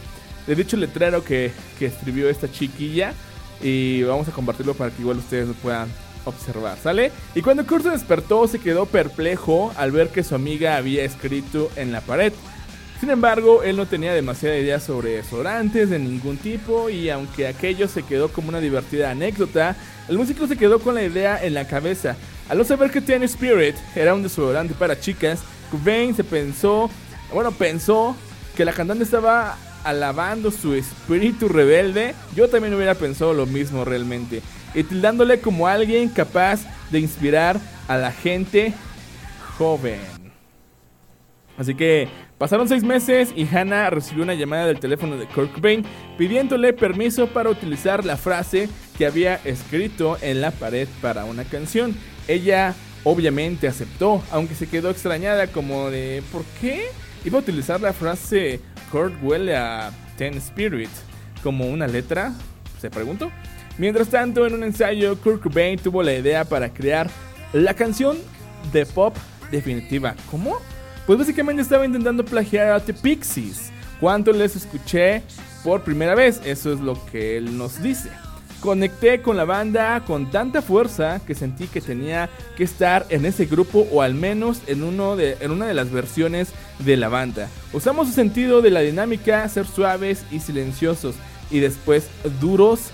de 0.48 0.56
dicho 0.56 0.76
letrero 0.76 1.24
que, 1.24 1.52
que 1.78 1.86
escribió 1.86 2.30
esta 2.30 2.50
chiquilla 2.52 3.14
y 3.62 4.02
vamos 4.04 4.28
a 4.28 4.32
compartirlo 4.32 4.74
para 4.74 4.90
que 4.90 5.02
igual 5.02 5.18
ustedes 5.18 5.50
lo 5.50 5.54
puedan 5.56 5.88
observar, 6.28 6.78
¿sale? 6.82 7.12
Y 7.36 7.42
cuando 7.42 7.66
Kurt 7.66 7.86
despertó 7.86 8.48
se 8.48 8.60
quedó 8.60 8.86
perplejo 8.86 9.74
al 9.78 9.92
ver 9.92 10.10
que 10.10 10.24
su 10.24 10.36
amiga 10.36 10.78
había 10.78 11.04
escrito 11.04 11.70
en 11.76 11.92
la 11.92 12.02
pared. 12.02 12.34
Sin 13.00 13.12
embargo, 13.12 13.62
él 13.62 13.78
no 13.78 13.86
tenía 13.86 14.14
demasiada 14.14 14.58
idea 14.58 14.80
sobre 14.80 15.18
desodorantes 15.18 15.92
de 15.92 16.00
ningún 16.00 16.38
tipo 16.38 16.90
y 16.90 17.10
aunque 17.12 17.48
aquello 17.48 17.88
se 17.88 18.02
quedó 18.02 18.30
como 18.30 18.50
una 18.50 18.60
divertida 18.60 19.12
anécdota, 19.12 19.76
el 20.08 20.18
músico 20.18 20.48
se 20.48 20.58
quedó 20.58 20.80
con 20.80 20.96
la 20.96 21.04
idea 21.04 21.44
en 21.44 21.54
la 21.54 21.68
cabeza. 21.68 22.16
Al 22.50 22.58
no 22.58 22.64
saber 22.64 22.90
que 22.90 23.02
Teen 23.02 23.22
Spirit 23.24 23.76
era 23.96 24.16
un 24.16 24.24
desodorante 24.24 24.74
para 24.74 25.00
chicas, 25.00 25.42
Cobain 25.70 26.16
se 26.16 26.24
pensó, 26.24 26.90
bueno, 27.32 27.52
pensó 27.52 28.16
que 28.56 28.66
la 28.66 28.74
cantante 28.74 29.04
estaba 29.04 29.58
alabando 29.84 30.50
su 30.50 30.74
espíritu 30.74 31.48
rebelde, 31.48 32.16
yo 32.36 32.50
también 32.50 32.74
hubiera 32.74 32.96
pensado 32.96 33.34
lo 33.34 33.46
mismo 33.46 33.86
realmente. 33.86 34.42
Y 34.74 34.84
tildándole 34.84 35.40
como 35.40 35.68
alguien 35.68 36.10
capaz 36.10 36.62
de 36.92 37.00
inspirar 37.00 37.60
a 37.88 37.98
la 37.98 38.12
gente 38.12 38.74
joven. 39.58 40.00
Así 41.58 41.74
que 41.74 42.08
pasaron 42.38 42.68
seis 42.68 42.84
meses 42.84 43.34
y 43.36 43.48
Hannah 43.48 43.90
recibió 43.90 44.24
una 44.24 44.36
llamada 44.36 44.68
del 44.68 44.80
teléfono 44.80 45.18
de 45.18 45.26
Kurt 45.26 45.54
Cobain 45.54 45.84
pidiéndole 46.18 46.72
permiso 46.74 47.28
para 47.28 47.50
utilizar 47.50 48.06
la 48.06 48.16
frase 48.16 48.70
que 48.98 49.08
había 49.08 49.36
escrito 49.44 50.18
en 50.22 50.42
la 50.42 50.52
pared 50.52 50.88
para 51.02 51.26
una 51.26 51.44
canción. 51.46 51.96
Ella 52.28 52.76
obviamente 53.04 53.68
aceptó, 53.68 54.22
aunque 54.32 54.54
se 54.54 54.70
quedó 54.70 54.92
extrañada 54.92 55.48
como 55.48 55.90
de 55.90 56.22
¿por 56.32 56.44
qué? 56.62 56.86
Iba 57.26 57.40
a 57.40 57.42
utilizar 57.42 57.82
la 57.82 57.94
frase 57.94 58.60
Kurt 58.92 59.16
huele 59.24 59.56
a 59.56 59.92
Ten 60.18 60.36
Spirit 60.36 60.90
como 61.42 61.66
una 61.66 61.88
letra, 61.88 62.34
se 62.80 62.90
preguntó. 62.90 63.32
Mientras 63.78 64.08
tanto, 64.08 64.48
en 64.48 64.56
un 64.56 64.64
ensayo, 64.64 65.16
Kurt 65.22 65.42
Cobain 65.42 65.78
tuvo 65.78 66.02
la 66.02 66.14
idea 66.14 66.46
para 66.46 66.74
crear 66.74 67.10
la 67.54 67.76
canción 67.76 68.18
de 68.74 68.86
pop 68.86 69.16
definitiva. 69.52 70.16
¿Cómo? 70.32 70.58
Pues 71.06 71.20
básicamente 71.20 71.62
estaba 71.62 71.86
intentando 71.86 72.26
plagiar 72.26 72.72
a 72.72 72.80
The 72.80 72.94
Pixies. 72.94 73.72
¿Cuánto 74.00 74.32
les 74.32 74.56
escuché 74.56 75.22
por 75.64 75.84
primera 75.84 76.16
vez? 76.16 76.42
Eso 76.44 76.74
es 76.74 76.80
lo 76.80 77.04
que 77.12 77.38
él 77.38 77.58
nos 77.58 77.82
dice. 77.82 78.10
Conecté 78.62 79.22
con 79.22 79.38
la 79.38 79.46
banda 79.46 80.04
con 80.06 80.32
tanta 80.32 80.64
fuerza 80.64 81.22
que 81.26 81.36
sentí 81.36 81.68
que 81.68 81.80
tenía 81.80 82.30
que 82.56 82.64
estar 82.64 83.06
en 83.10 83.26
ese 83.26 83.46
grupo 83.46 83.88
o 83.92 84.02
al 84.02 84.16
menos 84.16 84.62
en, 84.66 84.82
uno 84.82 85.16
de, 85.16 85.38
en 85.40 85.52
una 85.52 85.68
de 85.68 85.76
las 85.76 85.92
versiones 85.92 86.50
de 86.80 86.98
la 86.98 87.10
banda. 87.10 87.48
Usamos 87.74 88.08
su 88.08 88.14
sentido 88.14 88.64
de 88.64 88.72
la 88.72 88.80
dinámica, 88.82 89.48
ser 89.50 89.68
suaves 89.68 90.24
y 90.32 90.40
silenciosos 90.40 91.16
y 91.52 91.60
después 91.60 92.10
duros 92.42 92.92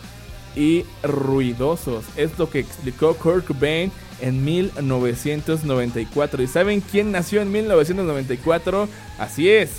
y 0.55 0.85
ruidosos. 1.03 2.05
Es 2.15 2.37
lo 2.37 2.49
que 2.49 2.59
explicó 2.59 3.15
Kurt 3.15 3.45
Cobain 3.45 3.91
en 4.21 4.43
1994. 4.43 6.43
¿Y 6.43 6.47
saben 6.47 6.81
quién 6.81 7.11
nació 7.11 7.41
en 7.41 7.51
1994? 7.51 8.87
Así 9.17 9.49
es, 9.49 9.71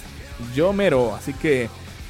yo 0.54 0.72
mero. 0.72 1.14
Así 1.14 1.32
que 1.32 1.68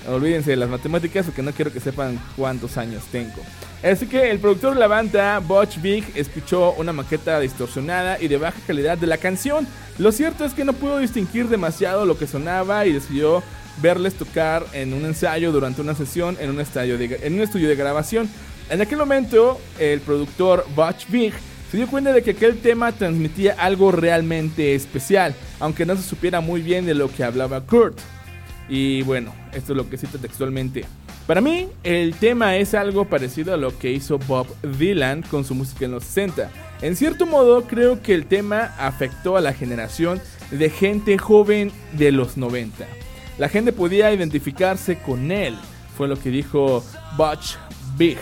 olvídense 0.08 0.50
de 0.50 0.56
las 0.56 0.68
matemáticas 0.68 1.26
porque 1.26 1.42
no 1.42 1.52
quiero 1.52 1.72
que 1.72 1.80
sepan 1.80 2.20
cuántos 2.36 2.76
años 2.76 3.04
tengo. 3.10 3.42
Así 3.82 4.06
que 4.06 4.30
el 4.30 4.38
productor 4.38 4.74
de 4.74 4.80
la 4.80 4.86
banda, 4.86 5.38
Butch 5.40 5.80
Big, 5.80 6.04
escuchó 6.14 6.72
una 6.72 6.92
maqueta 6.92 7.38
distorsionada 7.40 8.18
y 8.20 8.28
de 8.28 8.38
baja 8.38 8.58
calidad 8.66 8.96
de 8.96 9.06
la 9.06 9.18
canción. 9.18 9.66
Lo 9.98 10.10
cierto 10.10 10.44
es 10.44 10.54
que 10.54 10.64
no 10.64 10.72
pudo 10.72 10.98
distinguir 10.98 11.48
demasiado 11.48 12.06
lo 12.06 12.16
que 12.16 12.26
sonaba 12.26 12.86
y 12.86 12.92
decidió 12.92 13.42
verles 13.82 14.14
tocar 14.14 14.64
en 14.72 14.94
un 14.94 15.04
ensayo 15.04 15.52
durante 15.52 15.80
una 15.80 15.94
sesión 15.94 16.36
en 16.40 16.50
un, 16.50 16.60
estadio 16.60 16.96
en 16.98 17.34
un 17.34 17.40
estudio 17.40 17.68
de 17.68 17.76
grabación. 17.76 18.28
En 18.70 18.80
aquel 18.80 18.98
momento, 18.98 19.60
el 19.78 20.00
productor 20.00 20.66
Butch 20.74 21.08
Big 21.08 21.34
se 21.70 21.76
dio 21.76 21.86
cuenta 21.86 22.12
de 22.12 22.22
que 22.22 22.30
aquel 22.30 22.58
tema 22.58 22.92
transmitía 22.92 23.56
algo 23.58 23.92
realmente 23.92 24.74
especial, 24.74 25.34
aunque 25.60 25.84
no 25.84 25.96
se 25.96 26.02
supiera 26.02 26.40
muy 26.40 26.62
bien 26.62 26.86
de 26.86 26.94
lo 26.94 27.10
que 27.10 27.24
hablaba 27.24 27.60
Kurt. 27.60 27.98
Y 28.68 29.02
bueno, 29.02 29.34
esto 29.52 29.72
es 29.72 29.76
lo 29.76 29.90
que 29.90 29.98
cita 29.98 30.18
textualmente. 30.18 30.84
Para 31.26 31.40
mí, 31.40 31.68
el 31.82 32.14
tema 32.14 32.56
es 32.56 32.74
algo 32.74 33.06
parecido 33.06 33.52
a 33.54 33.56
lo 33.56 33.76
que 33.78 33.92
hizo 33.92 34.18
Bob 34.18 34.46
Dylan 34.62 35.22
con 35.22 35.44
su 35.44 35.54
música 35.54 35.84
en 35.84 35.92
los 35.92 36.04
60. 36.04 36.50
En 36.82 36.96
cierto 36.96 37.26
modo, 37.26 37.66
creo 37.66 38.02
que 38.02 38.14
el 38.14 38.26
tema 38.26 38.74
afectó 38.78 39.36
a 39.36 39.40
la 39.40 39.52
generación 39.52 40.20
de 40.50 40.70
gente 40.70 41.18
joven 41.18 41.70
de 41.92 42.12
los 42.12 42.36
90. 42.36 42.86
La 43.38 43.48
gente 43.48 43.72
podía 43.72 44.12
identificarse 44.12 44.98
con 44.98 45.32
él, 45.32 45.56
fue 45.96 46.08
lo 46.08 46.18
que 46.18 46.30
dijo 46.30 46.84
Butch 47.16 47.56
Big. 47.96 48.18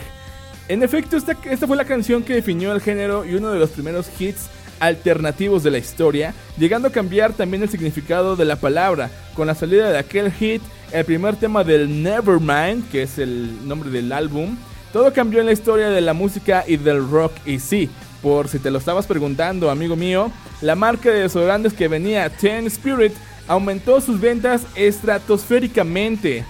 En 0.72 0.82
efecto, 0.82 1.18
esta, 1.18 1.36
esta 1.50 1.66
fue 1.66 1.76
la 1.76 1.84
canción 1.84 2.22
que 2.22 2.32
definió 2.32 2.72
el 2.72 2.80
género 2.80 3.26
y 3.26 3.34
uno 3.34 3.52
de 3.52 3.58
los 3.58 3.68
primeros 3.68 4.08
hits 4.18 4.46
alternativos 4.80 5.62
de 5.62 5.70
la 5.70 5.76
historia, 5.76 6.32
llegando 6.56 6.88
a 6.88 6.90
cambiar 6.90 7.34
también 7.34 7.62
el 7.62 7.68
significado 7.68 8.36
de 8.36 8.46
la 8.46 8.56
palabra. 8.56 9.10
Con 9.34 9.48
la 9.48 9.54
salida 9.54 9.90
de 9.90 9.98
aquel 9.98 10.32
hit, 10.32 10.62
el 10.90 11.04
primer 11.04 11.36
tema 11.36 11.62
del 11.62 12.02
Nevermind, 12.02 12.88
que 12.90 13.02
es 13.02 13.18
el 13.18 13.68
nombre 13.68 13.90
del 13.90 14.12
álbum, 14.12 14.56
todo 14.94 15.12
cambió 15.12 15.40
en 15.40 15.46
la 15.46 15.52
historia 15.52 15.90
de 15.90 16.00
la 16.00 16.14
música 16.14 16.64
y 16.66 16.78
del 16.78 17.06
rock 17.06 17.34
y 17.44 17.58
sí. 17.58 17.90
Por 18.22 18.48
si 18.48 18.58
te 18.58 18.70
lo 18.70 18.78
estabas 18.78 19.06
preguntando, 19.06 19.70
amigo 19.70 19.94
mío, 19.94 20.32
la 20.62 20.74
marca 20.74 21.10
de 21.10 21.20
desodorantes 21.20 21.74
que 21.74 21.88
venía, 21.88 22.30
Ten 22.30 22.66
Spirit, 22.68 23.12
aumentó 23.46 24.00
sus 24.00 24.18
ventas 24.18 24.62
estratosféricamente. 24.74 26.46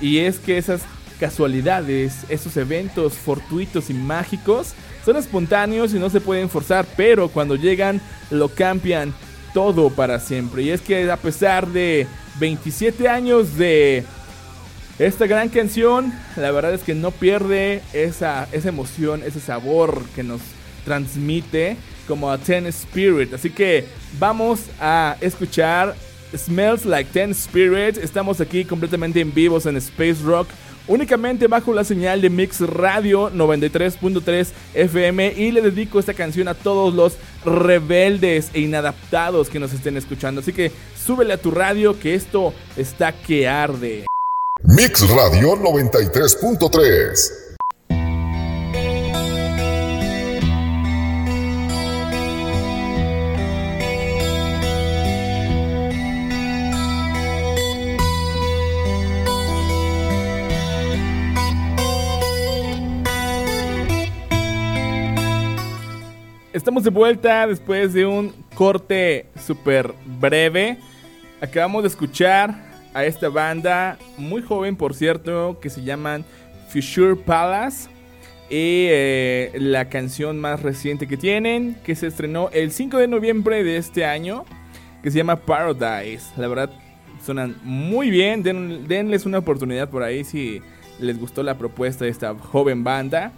Y 0.00 0.20
es 0.20 0.38
que 0.38 0.56
esas 0.56 0.80
casualidades, 1.20 2.24
esos 2.30 2.56
eventos 2.56 3.12
fortuitos 3.12 3.90
y 3.90 3.94
mágicos, 3.94 4.72
son 5.04 5.16
espontáneos 5.16 5.92
y 5.92 5.98
no 5.98 6.08
se 6.08 6.20
pueden 6.20 6.48
forzar, 6.48 6.86
pero 6.96 7.28
cuando 7.28 7.56
llegan 7.56 8.00
lo 8.30 8.48
cambian 8.48 9.12
todo 9.52 9.90
para 9.90 10.18
siempre. 10.18 10.62
Y 10.62 10.70
es 10.70 10.80
que 10.80 11.10
a 11.10 11.16
pesar 11.18 11.68
de 11.68 12.06
27 12.38 13.08
años 13.08 13.56
de 13.56 14.04
esta 14.98 15.26
gran 15.26 15.48
canción, 15.50 16.12
la 16.36 16.50
verdad 16.50 16.74
es 16.74 16.82
que 16.82 16.94
no 16.94 17.10
pierde 17.10 17.82
esa, 17.92 18.48
esa 18.52 18.68
emoción, 18.70 19.22
ese 19.24 19.40
sabor 19.40 20.02
que 20.14 20.22
nos 20.22 20.40
transmite 20.84 21.76
como 22.08 22.30
a 22.30 22.38
Ten 22.38 22.66
Spirit. 22.66 23.34
Así 23.34 23.50
que 23.50 23.84
vamos 24.18 24.60
a 24.80 25.16
escuchar 25.20 25.94
Smells 26.36 26.84
Like 26.84 27.10
Ten 27.12 27.30
Spirit. 27.30 27.96
Estamos 27.98 28.40
aquí 28.40 28.64
completamente 28.64 29.20
en 29.20 29.32
vivos 29.32 29.66
en 29.66 29.76
Space 29.76 30.22
Rock 30.24 30.48
únicamente 30.90 31.46
bajo 31.46 31.72
la 31.72 31.84
señal 31.84 32.20
de 32.20 32.28
Mix 32.28 32.60
Radio 32.60 33.30
93.3 33.30 34.48
FM 34.74 35.34
y 35.36 35.52
le 35.52 35.62
dedico 35.62 36.00
esta 36.00 36.14
canción 36.14 36.48
a 36.48 36.54
todos 36.54 36.92
los 36.92 37.16
rebeldes 37.44 38.50
e 38.52 38.60
inadaptados 38.60 39.48
que 39.48 39.60
nos 39.60 39.72
estén 39.72 39.96
escuchando. 39.96 40.40
Así 40.40 40.52
que 40.52 40.72
súbele 40.94 41.32
a 41.32 41.38
tu 41.38 41.52
radio 41.52 41.98
que 41.98 42.14
esto 42.14 42.52
está 42.76 43.12
que 43.12 43.48
arde. 43.48 44.04
Mix 44.62 45.08
Radio 45.08 45.56
93.3 45.56 47.49
Estamos 66.52 66.82
de 66.82 66.90
vuelta 66.90 67.46
después 67.46 67.92
de 67.92 68.06
un 68.06 68.34
corte 68.56 69.26
súper 69.38 69.94
breve. 70.18 70.78
Acabamos 71.40 71.84
de 71.84 71.88
escuchar 71.88 72.56
a 72.92 73.04
esta 73.04 73.28
banda, 73.28 73.98
muy 74.18 74.42
joven 74.42 74.74
por 74.74 74.94
cierto, 74.94 75.60
que 75.60 75.70
se 75.70 75.84
llaman 75.84 76.24
Future 76.68 77.14
Palace. 77.14 77.88
Y 78.48 78.88
eh, 78.90 79.52
la 79.54 79.88
canción 79.88 80.40
más 80.40 80.60
reciente 80.60 81.06
que 81.06 81.16
tienen, 81.16 81.76
que 81.84 81.94
se 81.94 82.08
estrenó 82.08 82.50
el 82.52 82.72
5 82.72 82.98
de 82.98 83.06
noviembre 83.06 83.62
de 83.62 83.76
este 83.76 84.04
año, 84.04 84.44
que 85.04 85.12
se 85.12 85.18
llama 85.18 85.36
Paradise. 85.36 86.32
La 86.36 86.48
verdad, 86.48 86.70
suenan 87.24 87.60
muy 87.62 88.10
bien. 88.10 88.42
denles 88.42 89.24
una 89.24 89.38
oportunidad 89.38 89.88
por 89.88 90.02
ahí 90.02 90.24
si 90.24 90.60
les 90.98 91.16
gustó 91.16 91.44
la 91.44 91.56
propuesta 91.56 92.06
de 92.06 92.10
esta 92.10 92.34
joven 92.34 92.82
banda. 92.82 93.30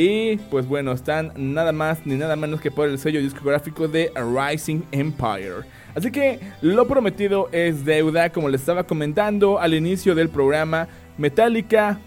Y 0.00 0.36
pues 0.48 0.64
bueno, 0.68 0.92
están 0.92 1.32
nada 1.34 1.72
más 1.72 2.06
ni 2.06 2.14
nada 2.14 2.36
menos 2.36 2.60
que 2.60 2.70
por 2.70 2.88
el 2.88 3.00
sello 3.00 3.18
discográfico 3.18 3.88
de 3.88 4.12
Rising 4.14 4.82
Empire. 4.92 5.64
Así 5.92 6.12
que 6.12 6.38
lo 6.62 6.86
prometido 6.86 7.48
es 7.50 7.84
deuda, 7.84 8.30
como 8.30 8.48
les 8.48 8.60
estaba 8.60 8.84
comentando 8.84 9.58
al 9.58 9.74
inicio 9.74 10.14
del 10.14 10.28
programa, 10.28 10.86
Metallica 11.16 11.98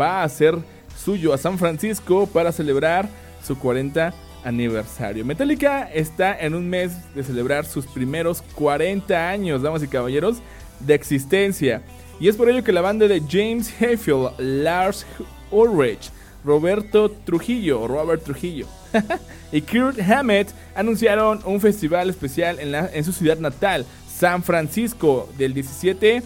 va 0.00 0.22
a 0.22 0.24
hacer 0.24 0.56
suyo 0.96 1.34
a 1.34 1.36
San 1.36 1.58
Francisco 1.58 2.26
para 2.26 2.50
celebrar 2.50 3.10
su 3.46 3.58
40 3.58 4.14
aniversario. 4.42 5.22
Metallica 5.26 5.82
está 5.92 6.40
en 6.40 6.54
un 6.54 6.66
mes 6.66 6.92
de 7.14 7.22
celebrar 7.24 7.66
sus 7.66 7.84
primeros 7.84 8.40
40 8.54 9.28
años, 9.28 9.60
damas 9.60 9.82
y 9.82 9.88
caballeros, 9.88 10.38
de 10.80 10.94
existencia. 10.94 11.82
Y 12.18 12.28
es 12.28 12.36
por 12.36 12.48
ello 12.48 12.64
que 12.64 12.72
la 12.72 12.80
banda 12.80 13.06
de 13.06 13.20
James 13.20 13.70
Hetfield, 13.78 14.30
Lars 14.38 15.04
Ulrich, 15.50 16.10
Roberto 16.44 17.10
Trujillo, 17.10 17.86
Robert 17.88 18.22
Trujillo, 18.22 18.66
y 19.52 19.62
Kurt 19.62 19.98
Hammett 20.00 20.48
anunciaron 20.74 21.40
un 21.44 21.60
festival 21.60 22.10
especial 22.10 22.60
en, 22.60 22.74
en 22.74 23.04
su 23.04 23.12
ciudad 23.12 23.38
natal, 23.38 23.86
San 24.08 24.42
Francisco, 24.42 25.28
del 25.38 25.54
17 25.54 26.22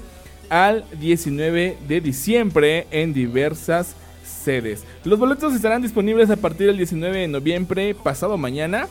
al 0.50 0.84
19 0.98 1.78
de 1.86 2.00
diciembre 2.00 2.86
en 2.90 3.12
diversas 3.12 3.94
sedes. 4.24 4.84
Los 5.04 5.18
boletos 5.18 5.54
estarán 5.54 5.82
disponibles 5.82 6.30
a 6.30 6.36
partir 6.36 6.66
del 6.66 6.78
19 6.78 7.18
de 7.18 7.28
noviembre, 7.28 7.94
pasado 7.94 8.36
mañana. 8.36 8.88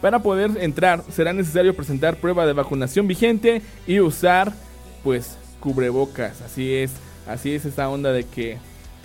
Para 0.00 0.20
poder 0.20 0.50
entrar 0.60 1.04
será 1.10 1.32
necesario 1.32 1.74
presentar 1.74 2.16
prueba 2.16 2.46
de 2.46 2.52
vacunación 2.52 3.06
vigente 3.06 3.62
y 3.86 4.00
usar 4.00 4.52
pues 5.04 5.36
cubrebocas. 5.60 6.40
Así 6.40 6.72
es 6.74 6.92
Así 7.26 7.54
es 7.54 7.64
esta 7.64 7.88
onda 7.88 8.12
de 8.12 8.24
que 8.24 8.58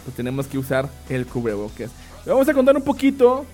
pues, 0.07 0.15
tenemos 0.15 0.47
que 0.47 0.57
usar 0.57 0.89
el 1.09 1.25
cubrebocas. 1.25 1.91
Vamos 2.25 2.47
a 2.47 2.53
contar 2.53 2.77
un 2.77 2.83
poquito 2.83 3.45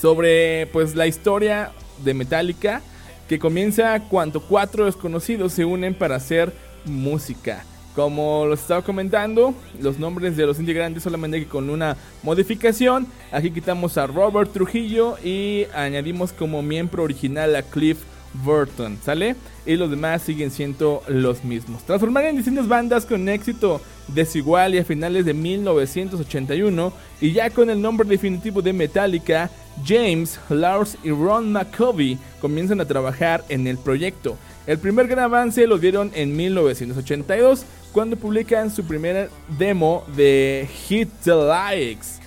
sobre 0.00 0.66
pues 0.72 0.96
la 0.96 1.06
historia 1.06 1.70
de 2.02 2.12
Metallica 2.12 2.82
que 3.28 3.38
comienza 3.38 4.00
cuando 4.00 4.40
cuatro 4.40 4.86
desconocidos 4.86 5.52
se 5.52 5.64
unen 5.64 5.94
para 5.94 6.16
hacer 6.16 6.52
música. 6.86 7.64
Como 7.94 8.46
los 8.46 8.62
estaba 8.62 8.82
comentando, 8.82 9.54
los 9.80 10.00
nombres 10.00 10.36
de 10.36 10.44
los 10.44 10.58
integrantes 10.58 11.04
solamente 11.04 11.38
que 11.38 11.46
con 11.46 11.70
una 11.70 11.96
modificación. 12.24 13.06
Aquí 13.30 13.52
quitamos 13.52 13.96
a 13.96 14.08
Robert 14.08 14.52
Trujillo 14.52 15.16
y 15.22 15.66
añadimos 15.72 16.32
como 16.32 16.62
miembro 16.62 17.04
original 17.04 17.54
a 17.54 17.62
Cliff 17.62 17.98
Burton, 18.42 18.98
¿sale? 19.02 19.36
Y 19.64 19.76
los 19.76 19.90
demás 19.90 20.22
siguen 20.22 20.50
siendo 20.50 21.02
los 21.08 21.44
mismos. 21.44 21.84
Transformar 21.84 22.24
en 22.24 22.36
distintas 22.36 22.68
bandas 22.68 23.06
con 23.06 23.28
éxito 23.28 23.80
desigual 24.08 24.74
y 24.74 24.78
a 24.78 24.84
finales 24.84 25.24
de 25.24 25.34
1981 25.34 26.92
y 27.20 27.32
ya 27.32 27.50
con 27.50 27.70
el 27.70 27.80
nombre 27.80 28.08
definitivo 28.08 28.60
de 28.60 28.72
Metallica, 28.72 29.50
James, 29.84 30.38
Lars 30.48 30.98
y 31.02 31.10
Ron 31.10 31.52
McCovey 31.52 32.18
comienzan 32.40 32.80
a 32.80 32.84
trabajar 32.84 33.44
en 33.48 33.66
el 33.66 33.78
proyecto. 33.78 34.36
El 34.66 34.78
primer 34.78 35.06
gran 35.08 35.24
avance 35.24 35.66
lo 35.66 35.78
dieron 35.78 36.10
en 36.14 36.34
1982 36.36 37.64
cuando 37.92 38.16
publican 38.16 38.70
su 38.70 38.84
primer 38.84 39.30
demo 39.58 40.04
de 40.16 40.68
Hit 40.88 41.08
the 41.22 41.34
Likes 41.34 42.24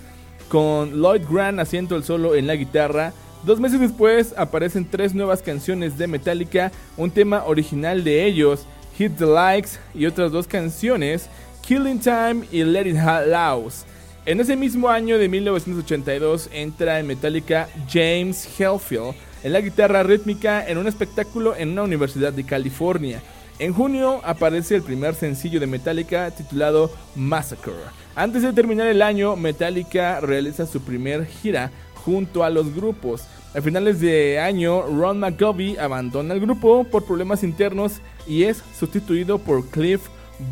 con 0.48 1.02
Lloyd 1.02 1.24
Grant 1.30 1.60
haciendo 1.60 1.96
el 1.96 2.04
solo 2.04 2.36
en 2.36 2.48
la 2.48 2.56
guitarra. 2.56 3.14
Dos 3.44 3.60
meses 3.60 3.80
después 3.80 4.34
aparecen 4.36 4.86
tres 4.90 5.14
nuevas 5.14 5.42
canciones 5.42 5.98
de 5.98 6.08
Metallica, 6.08 6.72
un 6.98 7.12
tema 7.12 7.46
original 7.46 8.04
de 8.04 8.26
ellos, 8.26 8.66
Hit 8.98 9.18
the 9.18 9.26
Likes, 9.26 9.72
y 9.94 10.06
otras 10.06 10.32
dos 10.32 10.48
canciones, 10.48 11.30
Killing 11.62 12.00
Time 12.00 12.46
y 12.52 12.64
Let 12.64 12.88
It 12.88 12.98
Louse. 13.28 13.86
En 14.26 14.42
ese 14.42 14.58
mismo 14.58 14.90
año 14.90 15.18
de 15.18 15.30
1982 15.30 16.50
entra 16.52 17.00
en 17.00 17.08
Metallica 17.08 17.70
James 17.90 18.46
Hetfield 18.60 19.16
en 19.44 19.54
la 19.54 19.62
guitarra 19.62 20.04
rítmica 20.04 20.68
en 20.68 20.78
un 20.78 20.88
espectáculo 20.88 21.56
en 21.56 21.70
una 21.70 21.84
universidad 21.84 22.34
de 22.34 22.44
California. 22.44 23.22
En 23.60 23.74
junio 23.74 24.20
aparece 24.24 24.76
el 24.76 24.84
primer 24.84 25.16
sencillo 25.16 25.60
de 25.60 25.68
Metallica 25.68 26.30
titulado 26.32 26.92
Massacre. 27.16 27.74
Antes 28.16 28.42
de 28.42 28.52
terminar 28.52 28.88
el 28.88 29.02
año, 29.02 29.36
Metallica 29.36 30.20
realiza 30.20 30.66
su 30.66 30.82
primer 30.82 31.26
gira 31.26 31.72
junto 32.08 32.46
a 32.46 32.50
los 32.50 32.74
grupos. 32.74 33.24
A 33.54 33.62
finales 33.62 34.00
de 34.00 34.40
año, 34.40 34.82
Ron 34.84 35.20
McGovey 35.20 35.76
abandona 35.76 36.34
el 36.34 36.40
grupo 36.40 36.86
por 36.86 37.04
problemas 37.04 37.44
internos 37.44 38.00
y 38.26 38.44
es 38.44 38.64
sustituido 38.80 39.40
por 39.40 39.66
Cliff 39.68 40.04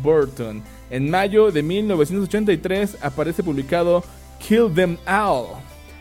Burton. 0.02 0.62
En 0.90 1.08
mayo 1.08 1.50
de 1.50 1.62
1983 1.62 2.98
aparece 3.00 3.42
publicado 3.42 4.04
Kill 4.38 4.70
Them 4.74 4.98
All, 5.06 5.46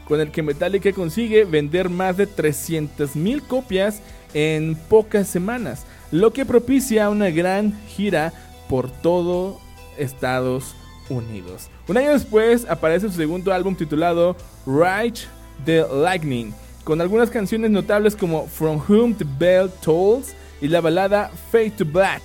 con 0.05 0.19
el 0.19 0.29
que 0.29 0.43
Metallica 0.43 0.91
consigue 0.91 1.45
vender 1.45 1.89
más 1.89 2.17
de 2.17 2.27
300.000 2.27 3.47
copias 3.47 4.01
en 4.33 4.75
pocas 4.75 5.29
semanas, 5.29 5.85
lo 6.11 6.33
que 6.33 6.45
propicia 6.45 7.09
una 7.09 7.29
gran 7.29 7.79
gira 7.87 8.33
por 8.67 8.91
todo 8.91 9.61
Estados 9.97 10.75
Unidos. 11.09 11.69
Un 11.87 11.95
año 11.97 12.11
después 12.11 12.65
aparece 12.67 13.07
su 13.07 13.15
segundo 13.15 13.53
álbum 13.53 13.73
titulado 13.73 14.35
Ride 14.65 15.21
the 15.63 15.85
Lightning, 15.91 16.53
con 16.83 17.01
algunas 17.01 17.29
canciones 17.29 17.71
notables 17.71 18.15
como 18.15 18.47
From 18.47 18.81
Whom 18.87 19.13
the 19.13 19.25
Bell 19.39 19.69
Tolls 19.81 20.35
y 20.61 20.67
la 20.67 20.81
balada 20.81 21.31
Fade 21.51 21.71
to 21.71 21.85
Black. 21.85 22.21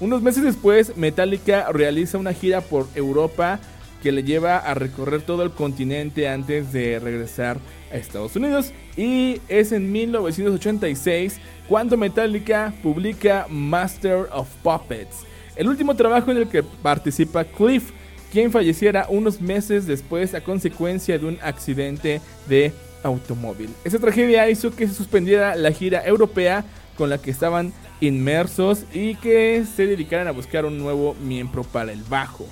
Unos 0.00 0.22
meses 0.22 0.42
después, 0.42 0.96
Metallica 0.96 1.70
realiza 1.72 2.16
una 2.16 2.32
gira 2.32 2.60
por 2.60 2.86
Europa 2.94 3.60
que 4.02 4.12
le 4.12 4.22
lleva 4.22 4.56
a 4.56 4.74
recorrer 4.74 5.22
todo 5.22 5.42
el 5.42 5.50
continente 5.50 6.28
antes 6.28 6.72
de 6.72 6.98
regresar 6.98 7.58
a 7.92 7.96
Estados 7.96 8.34
Unidos. 8.36 8.72
Y 8.96 9.40
es 9.48 9.72
en 9.72 9.92
1986 9.92 11.38
cuando 11.68 11.96
Metallica 11.96 12.72
publica 12.82 13.46
Master 13.48 14.28
of 14.32 14.48
Puppets, 14.62 15.24
el 15.56 15.68
último 15.68 15.94
trabajo 15.94 16.30
en 16.30 16.38
el 16.38 16.48
que 16.48 16.62
participa 16.62 17.44
Cliff, 17.44 17.90
quien 18.30 18.52
falleciera 18.52 19.06
unos 19.08 19.40
meses 19.40 19.86
después 19.86 20.34
a 20.34 20.42
consecuencia 20.42 21.18
de 21.18 21.26
un 21.26 21.38
accidente 21.42 22.20
de 22.48 22.72
automóvil. 23.02 23.70
Esa 23.84 23.98
tragedia 23.98 24.48
hizo 24.48 24.74
que 24.74 24.86
se 24.86 24.94
suspendiera 24.94 25.54
la 25.56 25.72
gira 25.72 26.04
europea 26.06 26.64
con 26.96 27.10
la 27.10 27.18
que 27.18 27.30
estaban 27.30 27.72
inmersos 28.00 28.84
y 28.92 29.14
que 29.16 29.64
se 29.64 29.86
dedicaran 29.86 30.28
a 30.28 30.32
buscar 30.32 30.64
un 30.64 30.78
nuevo 30.78 31.14
miembro 31.14 31.64
para 31.64 31.92
el 31.92 32.02
bajo. 32.02 32.46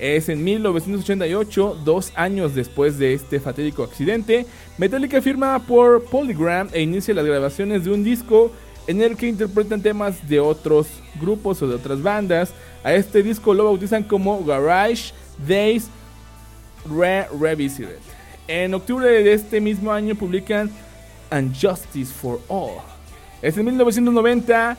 Es 0.00 0.28
en 0.28 0.42
1988, 0.42 1.82
dos 1.84 2.12
años 2.16 2.54
después 2.54 2.98
de 2.98 3.14
este 3.14 3.38
fatídico 3.38 3.84
accidente, 3.84 4.46
Metallica 4.78 5.22
firma 5.22 5.60
por 5.60 6.04
Polygram 6.04 6.68
e 6.72 6.82
inicia 6.82 7.14
las 7.14 7.24
grabaciones 7.24 7.84
de 7.84 7.92
un 7.92 8.02
disco 8.02 8.50
en 8.86 9.00
el 9.00 9.16
que 9.16 9.28
interpretan 9.28 9.80
temas 9.80 10.28
de 10.28 10.40
otros 10.40 10.88
grupos 11.20 11.62
o 11.62 11.68
de 11.68 11.76
otras 11.76 12.02
bandas. 12.02 12.52
A 12.82 12.94
este 12.94 13.22
disco 13.22 13.54
lo 13.54 13.64
bautizan 13.64 14.02
como 14.02 14.44
Garage 14.44 15.12
Days 15.46 15.88
Re 16.84 17.26
Revisited. 17.38 17.98
En 18.48 18.74
octubre 18.74 19.08
de 19.08 19.32
este 19.32 19.60
mismo 19.60 19.92
año 19.92 20.14
publican 20.14 20.70
And 21.30 21.54
Justice 21.54 22.12
for 22.12 22.40
All. 22.48 22.82
Es 23.40 23.56
en 23.56 23.64
1990 23.64 24.76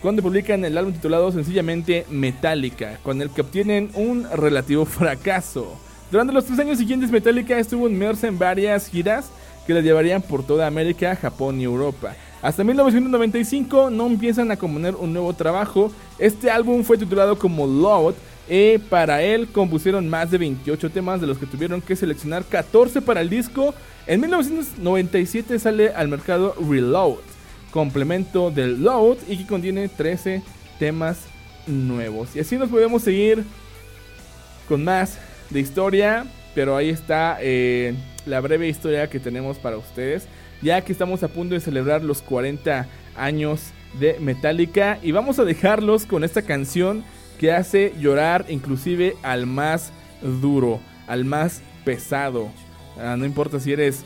cuando 0.00 0.22
publican 0.22 0.64
el 0.64 0.78
álbum 0.78 0.94
titulado 0.94 1.30
sencillamente 1.30 2.06
Metallica, 2.08 2.98
con 3.02 3.20
el 3.20 3.30
que 3.30 3.42
obtienen 3.42 3.90
un 3.94 4.26
relativo 4.30 4.84
fracaso. 4.86 5.78
Durante 6.10 6.32
los 6.32 6.44
tres 6.44 6.58
años 6.58 6.78
siguientes, 6.78 7.10
Metallica 7.10 7.58
estuvo 7.58 7.88
inmersa 7.88 8.26
en 8.26 8.38
varias 8.38 8.88
giras 8.88 9.30
que 9.66 9.74
la 9.74 9.80
llevarían 9.80 10.22
por 10.22 10.44
toda 10.44 10.66
América, 10.66 11.14
Japón 11.14 11.60
y 11.60 11.64
Europa. 11.64 12.16
Hasta 12.42 12.64
1995 12.64 13.90
no 13.90 14.06
empiezan 14.06 14.50
a 14.50 14.56
componer 14.56 14.94
un 14.96 15.12
nuevo 15.12 15.32
trabajo. 15.34 15.92
Este 16.18 16.50
álbum 16.50 16.82
fue 16.82 16.96
titulado 16.96 17.38
como 17.38 17.66
Load. 17.66 18.14
Y 18.50 18.78
para 18.78 19.22
él 19.22 19.48
compusieron 19.48 20.08
más 20.08 20.30
de 20.30 20.38
28 20.38 20.90
temas 20.90 21.20
de 21.20 21.26
los 21.28 21.38
que 21.38 21.46
tuvieron 21.46 21.80
que 21.80 21.96
seleccionar 21.96 22.44
14 22.44 23.00
para 23.00 23.22
el 23.22 23.30
disco. 23.30 23.74
En 24.06 24.20
1997 24.20 25.58
sale 25.58 25.90
al 25.94 26.08
mercado 26.08 26.54
Reload 26.68 27.20
complemento 27.70 28.50
del 28.50 28.82
load 28.82 29.18
y 29.28 29.38
que 29.38 29.46
contiene 29.46 29.88
13 29.88 30.42
temas 30.78 31.18
nuevos. 31.66 32.34
Y 32.34 32.40
así 32.40 32.56
nos 32.56 32.68
podemos 32.68 33.02
seguir 33.02 33.44
con 34.68 34.84
más 34.84 35.18
de 35.50 35.60
historia, 35.60 36.26
pero 36.54 36.76
ahí 36.76 36.90
está 36.90 37.38
eh, 37.40 37.94
la 38.26 38.40
breve 38.40 38.68
historia 38.68 39.08
que 39.08 39.20
tenemos 39.20 39.58
para 39.58 39.76
ustedes, 39.76 40.26
ya 40.62 40.80
que 40.82 40.92
estamos 40.92 41.22
a 41.22 41.28
punto 41.28 41.54
de 41.54 41.60
celebrar 41.60 42.02
los 42.02 42.22
40 42.22 42.86
años 43.16 43.72
de 43.98 44.18
Metallica 44.20 44.98
y 45.02 45.12
vamos 45.12 45.38
a 45.38 45.44
dejarlos 45.44 46.06
con 46.06 46.22
esta 46.22 46.42
canción 46.42 47.04
que 47.40 47.50
hace 47.52 47.94
llorar 47.98 48.44
inclusive 48.50 49.16
al 49.22 49.46
más 49.46 49.92
duro, 50.20 50.78
al 51.06 51.24
más 51.24 51.62
pesado. 51.86 52.50
Ah, 52.98 53.16
no 53.16 53.24
importa 53.24 53.58
si 53.58 53.72
eres 53.72 54.04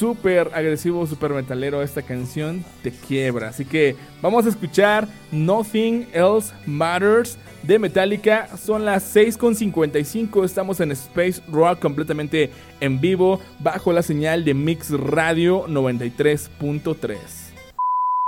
súper 0.00 0.50
agresivo, 0.52 1.06
súper 1.06 1.30
metalero 1.30 1.80
esta 1.80 2.02
canción, 2.02 2.64
te 2.82 2.90
quiebra. 2.90 3.50
Así 3.50 3.64
que 3.64 3.94
vamos 4.20 4.46
a 4.46 4.48
escuchar 4.48 5.06
Nothing 5.30 6.08
Else 6.12 6.52
Matters 6.66 7.38
de 7.62 7.78
Metallica. 7.78 8.48
Son 8.56 8.84
las 8.84 9.14
6.55, 9.14 10.44
estamos 10.44 10.80
en 10.80 10.90
Space 10.90 11.40
Rock 11.52 11.78
completamente 11.78 12.50
en 12.80 13.00
vivo 13.00 13.38
bajo 13.60 13.92
la 13.92 14.02
señal 14.02 14.44
de 14.44 14.54
Mix 14.54 14.90
Radio 14.90 15.68
93.3. 15.68 17.16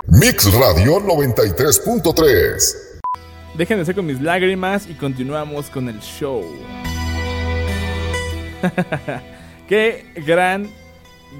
Mix 0.06 0.54
Radio 0.54 1.00
93.3. 1.00 2.93
Déjenme 3.56 3.84
ser 3.84 3.94
con 3.94 4.06
mis 4.06 4.20
lágrimas 4.20 4.88
y 4.90 4.94
continuamos 4.94 5.70
con 5.70 5.88
el 5.88 6.00
show. 6.00 6.44
Qué 9.68 10.06
gran 10.26 10.68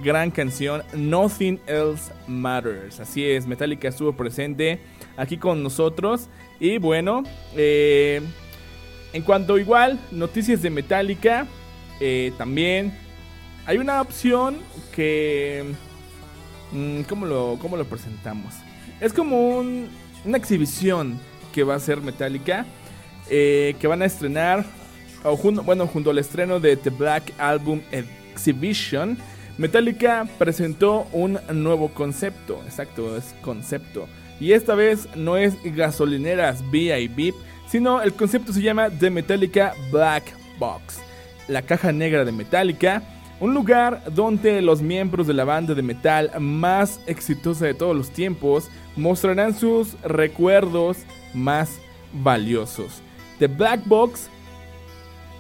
gran 0.03 0.31
canción, 0.31 0.83
Nothing 0.94 1.61
Else 1.66 2.12
Matters. 2.27 3.00
Así 3.00 3.24
es, 3.24 3.46
Metallica 3.46 3.88
estuvo 3.88 4.12
presente 4.12 4.81
aquí 5.16 5.37
con 5.37 5.62
nosotros. 5.62 6.29
Y 6.61 6.79
bueno, 6.79 7.24
eh, 7.57 8.20
en 9.12 9.22
cuanto 9.22 9.59
igual, 9.59 9.98
noticias 10.11 10.62
de 10.62 10.70
Metallica, 10.70 11.46
eh, 12.00 12.33
también 12.38 12.96
hay 13.66 13.79
una 13.79 14.00
opción 14.00 14.59
que... 14.94 15.64
Mm, 16.72 17.03
¿cómo, 17.03 17.27
lo, 17.27 17.59
¿Cómo 17.61 17.77
lo 17.77 17.85
presentamos? 17.85 18.55
Es 19.00 19.12
como 19.12 19.59
una 19.59 20.38
exhibición 20.38 21.18
que 21.54 21.62
va 21.62 21.76
a 21.76 21.80
ser 21.80 22.00
Metallica. 22.00 22.66
Eh, 23.30 23.74
que 23.80 23.86
van 23.86 24.02
a 24.02 24.04
estrenar, 24.04 24.66
o 25.22 25.34
bueno, 25.36 25.86
junto 25.86 26.10
al 26.10 26.18
estreno 26.18 26.60
de 26.60 26.76
The 26.76 26.90
Black 26.90 27.32
Album 27.38 27.80
Exhibition 27.90 29.16
Metallica 29.56 30.26
presentó 30.36 31.06
un 31.12 31.38
nuevo 31.52 31.88
concepto, 31.88 32.60
exacto, 32.66 33.16
es 33.16 33.34
concepto. 33.40 34.06
Y 34.40 34.52
esta 34.52 34.74
vez 34.74 35.08
no 35.14 35.36
es 35.36 35.54
gasolineras 35.64 36.62
VIP, 36.70 37.34
sino 37.68 38.02
el 38.02 38.12
concepto 38.12 38.52
se 38.52 38.60
llama 38.60 38.90
The 38.90 39.10
Metallica 39.10 39.74
Black 39.90 40.24
Box, 40.58 41.00
la 41.48 41.62
caja 41.62 41.92
negra 41.92 42.24
de 42.26 42.32
Metallica, 42.32 43.02
un 43.40 43.54
lugar 43.54 44.02
donde 44.12 44.60
los 44.60 44.82
miembros 44.82 45.26
de 45.26 45.34
la 45.34 45.44
banda 45.44 45.74
de 45.74 45.82
metal 45.82 46.30
más 46.40 47.00
exitosa 47.06 47.64
de 47.64 47.74
todos 47.74 47.96
los 47.96 48.10
tiempos 48.10 48.68
mostrarán 48.96 49.54
sus 49.54 50.00
recuerdos 50.02 50.98
más 51.35 51.79
valiosos. 52.12 53.03
The 53.38 53.49
Black 53.49 53.81
Box, 53.87 54.31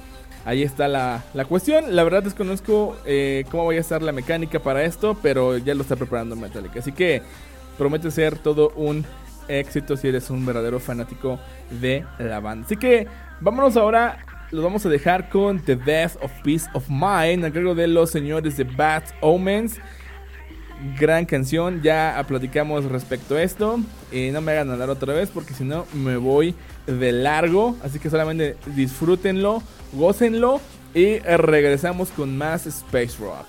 ahí 0.44 0.62
está 0.62 0.88
la, 0.88 1.22
cuestión. 1.48 1.94
La 1.94 2.04
verdad 2.04 2.22
desconozco 2.22 2.96
eh, 3.04 3.44
cómo 3.50 3.66
vaya 3.66 3.80
a 3.80 3.82
estar 3.82 4.00
la 4.02 4.12
mecánica 4.12 4.60
para 4.60 4.82
esto, 4.84 5.16
pero 5.22 5.58
ya 5.58 5.74
lo 5.74 5.82
está 5.82 5.96
preparando 5.96 6.36
Metallica. 6.36 6.78
Así 6.80 6.92
que 6.92 7.22
promete 7.78 8.10
ser 8.10 8.38
todo 8.38 8.70
un 8.76 9.04
éxito 9.48 9.96
si 9.96 10.08
eres 10.08 10.30
un 10.30 10.46
verdadero 10.46 10.80
fanático 10.80 11.38
de 11.70 12.04
la 12.18 12.40
banda. 12.40 12.66
Así 12.66 12.76
que 12.76 13.06
vámonos 13.40 13.76
ahora 13.76 14.24
los 14.52 14.62
vamos 14.62 14.84
a 14.84 14.90
dejar 14.90 15.30
con 15.30 15.60
The 15.60 15.76
Death 15.76 16.16
of 16.20 16.30
Peace 16.44 16.66
of 16.74 16.84
Mind, 16.88 17.44
a 17.44 17.50
cargo 17.50 17.74
de 17.74 17.86
los 17.88 18.10
señores 18.10 18.58
de 18.58 18.64
Bad 18.64 19.04
Omens. 19.22 19.78
Gran 21.00 21.24
canción, 21.24 21.80
ya 21.82 22.22
platicamos 22.28 22.84
respecto 22.84 23.36
a 23.36 23.42
esto. 23.42 23.80
Y 24.10 24.30
no 24.30 24.42
me 24.42 24.52
hagan 24.52 24.70
hablar 24.70 24.90
otra 24.90 25.14
vez 25.14 25.30
porque 25.30 25.54
si 25.54 25.64
no 25.64 25.86
me 25.94 26.16
voy 26.18 26.54
de 26.86 27.12
largo. 27.12 27.76
Así 27.82 27.98
que 27.98 28.10
solamente 28.10 28.56
disfrútenlo, 28.76 29.62
gócenlo 29.94 30.60
y 30.94 31.18
regresamos 31.20 32.10
con 32.10 32.36
más 32.36 32.66
Space 32.66 33.16
Rock. 33.18 33.46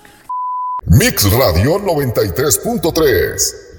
Mix 0.86 1.30
Radio 1.32 1.78
93.3 1.80 3.73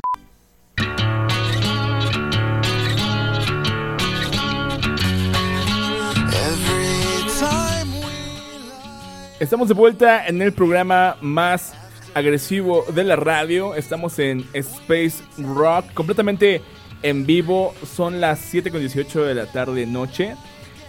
Estamos 9.37 9.67
de 9.67 9.73
vuelta 9.73 10.27
en 10.27 10.41
el 10.41 10.53
programa 10.53 11.17
más 11.19 11.73
agresivo 12.13 12.85
de 12.93 13.03
la 13.03 13.17
radio. 13.17 13.75
Estamos 13.75 14.17
en 14.17 14.47
Space 14.53 15.21
Rock, 15.37 15.93
completamente 15.93 16.61
en 17.01 17.25
vivo. 17.25 17.75
Son 17.85 18.21
las 18.21 18.53
7.18 18.53 19.25
de 19.25 19.35
la 19.35 19.45
tarde 19.47 19.85
noche. 19.85 20.37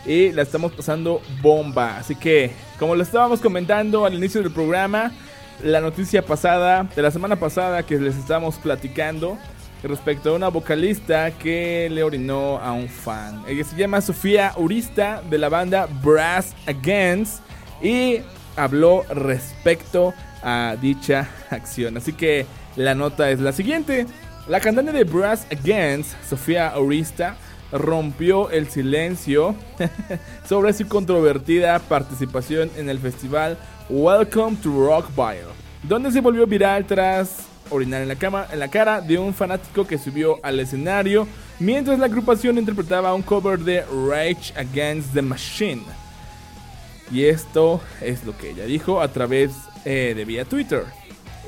Y 0.06 0.30
la 0.30 0.42
estamos 0.42 0.70
pasando 0.70 1.20
bomba. 1.42 1.96
Así 1.98 2.14
que, 2.14 2.52
como 2.78 2.94
lo 2.94 3.02
estábamos 3.02 3.40
comentando 3.40 4.04
al 4.04 4.14
inicio 4.14 4.40
del 4.40 4.52
programa, 4.52 5.10
la 5.64 5.80
noticia 5.80 6.24
pasada, 6.24 6.84
de 6.94 7.02
la 7.02 7.10
semana 7.10 7.34
pasada 7.34 7.82
que 7.82 7.98
les 7.98 8.16
estábamos 8.16 8.54
platicando 8.56 9.36
respecto 9.82 10.30
a 10.30 10.34
una 10.34 10.48
vocalista 10.48 11.32
que 11.32 11.88
le 11.90 12.04
orinó 12.04 12.58
a 12.58 12.72
un 12.72 12.88
fan. 12.88 13.42
Ella 13.48 13.64
se 13.64 13.76
llama 13.76 14.00
Sofía 14.00 14.52
Urista 14.56 15.20
de 15.28 15.38
la 15.38 15.48
banda 15.48 15.88
Brass 16.00 16.54
Against. 16.66 17.42
Y 17.82 18.20
habló 18.56 19.04
respecto 19.10 20.14
a 20.42 20.76
dicha 20.80 21.28
acción. 21.50 21.96
Así 21.96 22.12
que 22.12 22.46
la 22.76 22.94
nota 22.94 23.30
es 23.30 23.40
la 23.40 23.52
siguiente. 23.52 24.06
La 24.48 24.60
cantante 24.60 24.92
de 24.92 25.04
Brass 25.04 25.46
Against, 25.50 26.12
Sofía 26.28 26.68
Aurista, 26.68 27.36
rompió 27.72 28.50
el 28.50 28.68
silencio 28.68 29.56
sobre 30.48 30.72
su 30.72 30.86
controvertida 30.86 31.78
participación 31.80 32.70
en 32.76 32.88
el 32.88 32.98
festival 32.98 33.58
Welcome 33.88 34.56
to 34.62 34.70
Rockville, 34.70 35.52
donde 35.82 36.12
se 36.12 36.20
volvió 36.20 36.46
viral 36.46 36.84
tras 36.86 37.46
orinar 37.70 38.02
en 38.02 38.08
la, 38.08 38.14
cama, 38.14 38.46
en 38.52 38.60
la 38.60 38.68
cara 38.68 39.00
de 39.00 39.18
un 39.18 39.34
fanático 39.34 39.86
que 39.86 39.98
subió 39.98 40.38
al 40.44 40.60
escenario 40.60 41.26
mientras 41.58 41.98
la 41.98 42.06
agrupación 42.06 42.58
interpretaba 42.58 43.14
un 43.14 43.22
cover 43.22 43.58
de 43.58 43.84
Rage 44.08 44.52
Against 44.56 45.12
the 45.12 45.22
Machine. 45.22 45.82
Y 47.10 47.24
esto 47.24 47.80
es 48.00 48.24
lo 48.24 48.36
que 48.36 48.50
ella 48.50 48.64
dijo 48.64 49.00
a 49.00 49.08
través 49.08 49.52
eh, 49.84 50.12
de 50.16 50.24
vía 50.24 50.44
Twitter. 50.44 50.84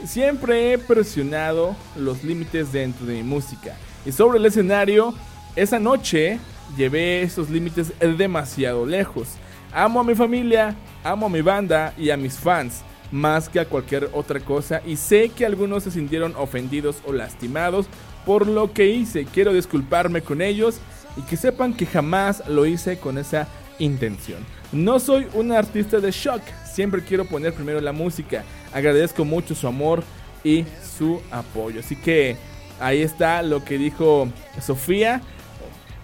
Siempre 0.07 0.73
he 0.73 0.79
presionado 0.79 1.75
los 1.97 2.23
límites 2.23 2.73
dentro 2.73 3.07
de 3.07 3.15
mi 3.15 3.23
música. 3.23 3.77
Y 4.07 4.13
sobre 4.13 4.39
el 4.39 4.47
escenario, 4.47 5.15
esa 5.57 5.79
noche 5.81 6.39
llevé 6.77 7.23
esos 7.23 7.51
límites 7.51 7.93
demasiado 8.17 8.87
lejos. 8.87 9.29
Amo 9.73 10.01
a 10.01 10.05
mi 10.05 10.15
familia, 10.15 10.77
amo 11.03 11.27
a 11.27 11.31
mi 11.31 11.43
banda 11.43 11.93
y 11.99 12.11
a 12.11 12.17
mis 12.17 12.39
fans 12.39 12.83
más 13.11 13.49
que 13.49 13.61
a 13.61 13.65
cualquier 13.65 14.11
otra 14.13 14.41
cosa 14.41 14.83
y 14.85 14.97
sé 14.97 15.31
que 15.31 15.47
algunos 15.47 15.83
se 15.83 15.91
sintieron 15.91 16.35
ofendidos 16.37 16.97
o 17.07 17.13
lastimados 17.13 17.87
por 18.27 18.47
lo 18.47 18.73
que 18.73 18.87
hice. 18.87 19.25
Quiero 19.25 19.53
disculparme 19.53 20.23
con 20.23 20.43
ellos 20.43 20.81
y 21.17 21.23
que 21.23 21.37
sepan 21.37 21.75
que 21.75 21.87
jamás 21.87 22.47
lo 22.49 22.67
hice 22.67 22.99
con 22.99 23.19
esa 23.19 23.49
intención. 23.79 24.45
No 24.73 24.99
soy 25.01 25.27
un 25.35 25.53
artista 25.53 25.99
de 26.01 26.11
shock, 26.11 26.43
siempre 26.71 27.03
quiero 27.03 27.25
poner 27.25 27.55
primero 27.55 27.81
la 27.81 27.93
música. 27.93 28.45
Agradezco 28.73 29.25
mucho 29.25 29.55
su 29.55 29.67
amor 29.67 30.03
y 30.45 30.65
su 30.97 31.21
apoyo. 31.31 31.81
Así 31.81 31.97
que 31.97 32.37
ahí 32.81 33.03
está 33.03 33.43
lo 33.43 33.65
que 33.65 33.79
dijo 33.79 34.29
Sofía, 34.61 35.23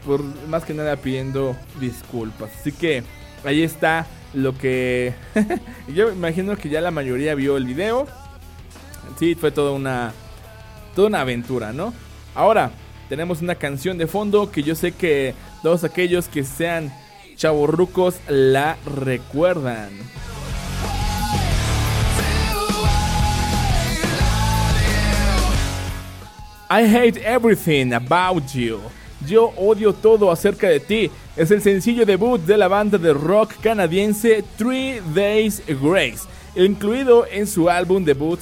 por 0.04 0.22
más 0.48 0.64
que 0.64 0.74
nada 0.74 0.96
pidiendo 0.96 1.56
disculpas. 1.80 2.50
Así 2.60 2.72
que 2.72 3.02
ahí 3.44 3.62
está 3.62 4.06
lo 4.32 4.56
que 4.56 5.14
yo 5.94 6.10
imagino 6.10 6.56
que 6.56 6.68
ya 6.68 6.80
la 6.80 6.90
mayoría 6.90 7.34
vio 7.34 7.56
el 7.56 7.66
video. 7.66 8.06
Sí, 9.18 9.34
fue 9.34 9.50
una 9.70 10.12
toda 10.94 11.08
una 11.08 11.20
aventura, 11.20 11.72
¿no? 11.72 11.92
Ahora 12.34 12.70
tenemos 13.08 13.42
una 13.42 13.54
canción 13.56 13.98
de 13.98 14.06
fondo 14.06 14.50
que 14.50 14.62
yo 14.62 14.74
sé 14.74 14.92
que 14.92 15.34
todos 15.62 15.84
aquellos 15.84 16.28
que 16.28 16.44
sean 16.44 16.92
chavorrucos 17.37 18.16
la 18.29 18.77
recuerdan. 18.85 19.90
I 26.70 26.87
hate 26.87 27.18
everything 27.18 27.92
about 27.92 28.53
you. 28.55 28.81
Yo 29.27 29.53
odio 29.57 29.92
todo 29.92 30.31
acerca 30.31 30.68
de 30.68 30.81
ti. 30.81 31.11
Es 31.37 31.51
el 31.51 31.62
sencillo 31.62 32.05
debut 32.05 32.40
de 32.40 32.57
la 32.57 32.68
banda 32.68 32.99
de 32.99 33.12
rock 33.12 33.55
canadiense 33.61 34.42
Three 34.57 35.01
Days 35.14 35.62
Grace, 35.66 36.27
incluido 36.57 37.27
en 37.31 37.47
su 37.47 37.68
álbum 37.70 38.05
debut 38.05 38.40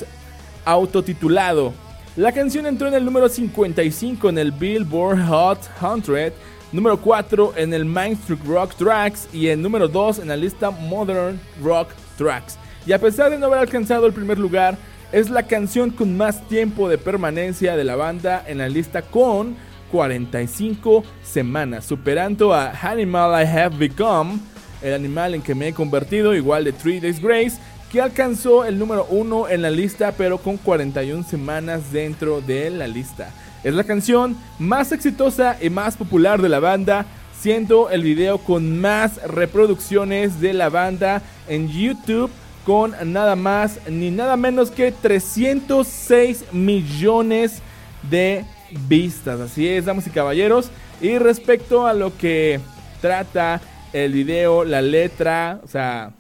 autotitulado. 0.65 1.73
La 2.17 2.33
canción 2.33 2.67
entró 2.67 2.89
en 2.89 2.95
el 2.95 3.05
número 3.05 3.29
55 3.29 4.29
en 4.29 4.39
el 4.39 4.53
Billboard 4.53 5.27
Hot 5.29 5.59
100 6.05 6.33
número 6.73 6.97
4 6.97 7.55
en 7.57 7.75
el 7.75 7.85
Mainstream 7.85 8.41
Rock 8.47 8.75
Tracks 8.75 9.29
y 9.33 9.49
en 9.49 9.63
número 9.63 9.89
2 9.89 10.21
en 10.21 10.29
la 10.29 10.37
lista 10.37 10.71
Modern 10.71 11.39
Rock 11.63 11.91
Tracks. 12.17 12.59
Y 12.87 12.93
a 12.93 12.99
pesar 12.99 13.31
de 13.31 13.39
no 13.39 13.47
haber 13.47 13.61
alcanzado 13.61 14.07
el 14.07 14.13
primer 14.13 14.39
lugar, 14.39 14.77
es 15.13 15.29
la 15.29 15.43
canción 15.45 15.91
con 15.91 16.17
más 16.17 16.47
tiempo 16.49 16.89
de 16.89 16.99
permanencia 16.99 17.77
de 17.77 17.85
la 17.85 17.97
banda 17.97 18.43
en 18.47 18.59
la 18.59 18.69
lista 18.69 19.03
con 19.03 19.57
45 19.93 21.05
semanas, 21.23 21.85
superando 21.85 22.55
a 22.55 22.71
Animal 22.71 23.43
I 23.43 23.47
Have 23.47 23.77
Become, 23.77 24.39
el 24.81 24.95
animal 24.95 25.35
en 25.35 25.43
que 25.43 25.55
me 25.55 25.69
he 25.69 25.75
convertido, 25.75 26.35
igual 26.35 26.65
de 26.65 26.73
Three 26.73 26.99
Days 26.99 27.21
Grace, 27.21 27.59
que 27.93 28.01
alcanzó 28.01 28.65
el 28.65 28.79
número 28.79 29.07
1 29.11 29.51
en 29.51 29.61
la 29.61 29.71
lista 29.71 30.13
pero 30.17 30.39
con 30.39 30.57
41 30.57 31.25
semanas 31.25 31.93
dentro 31.93 32.41
de 32.41 32.71
la 32.71 32.87
lista. 32.87 33.31
Es 33.65 33.75
la 33.75 33.85
canción 33.85 34.37
más 34.59 34.93
exitosa 34.93 35.57
y 35.61 35.71
más 35.71 35.97
popular 35.97 36.43
de 36.43 36.49
la 36.49 36.61
banda, 36.61 37.07
siendo 37.39 37.91
el 37.91 38.03
video 38.03 38.39
con 38.39 38.81
más 38.81 39.23
reproducciones 39.23 40.41
de 40.41 40.53
la 40.53 40.69
banda 40.69 41.23
en 41.49 41.69
YouTube 41.69 42.31
con 42.65 42.95
nada 43.13 43.35
más 43.37 43.81
ni 43.89 44.11
nada 44.11 44.37
menos 44.37 44.71
que 44.71 44.93
306 44.93 46.53
millones 46.53 47.61
de 48.09 48.45
vistas. 48.89 49.41
Así 49.41 49.69
es, 49.69 49.85
damas 49.85 50.07
y 50.07 50.11
caballeros. 50.11 50.71
Y 51.01 51.19
respecto 51.19 51.87
a 51.87 51.95
lo 51.95 52.17
que 52.17 52.61
trata 53.01 53.61
el 53.93 54.13
video, 54.13 54.65
la 54.65 54.81
letra, 54.81 55.61
o 55.65 55.69
sea, 55.69 56.13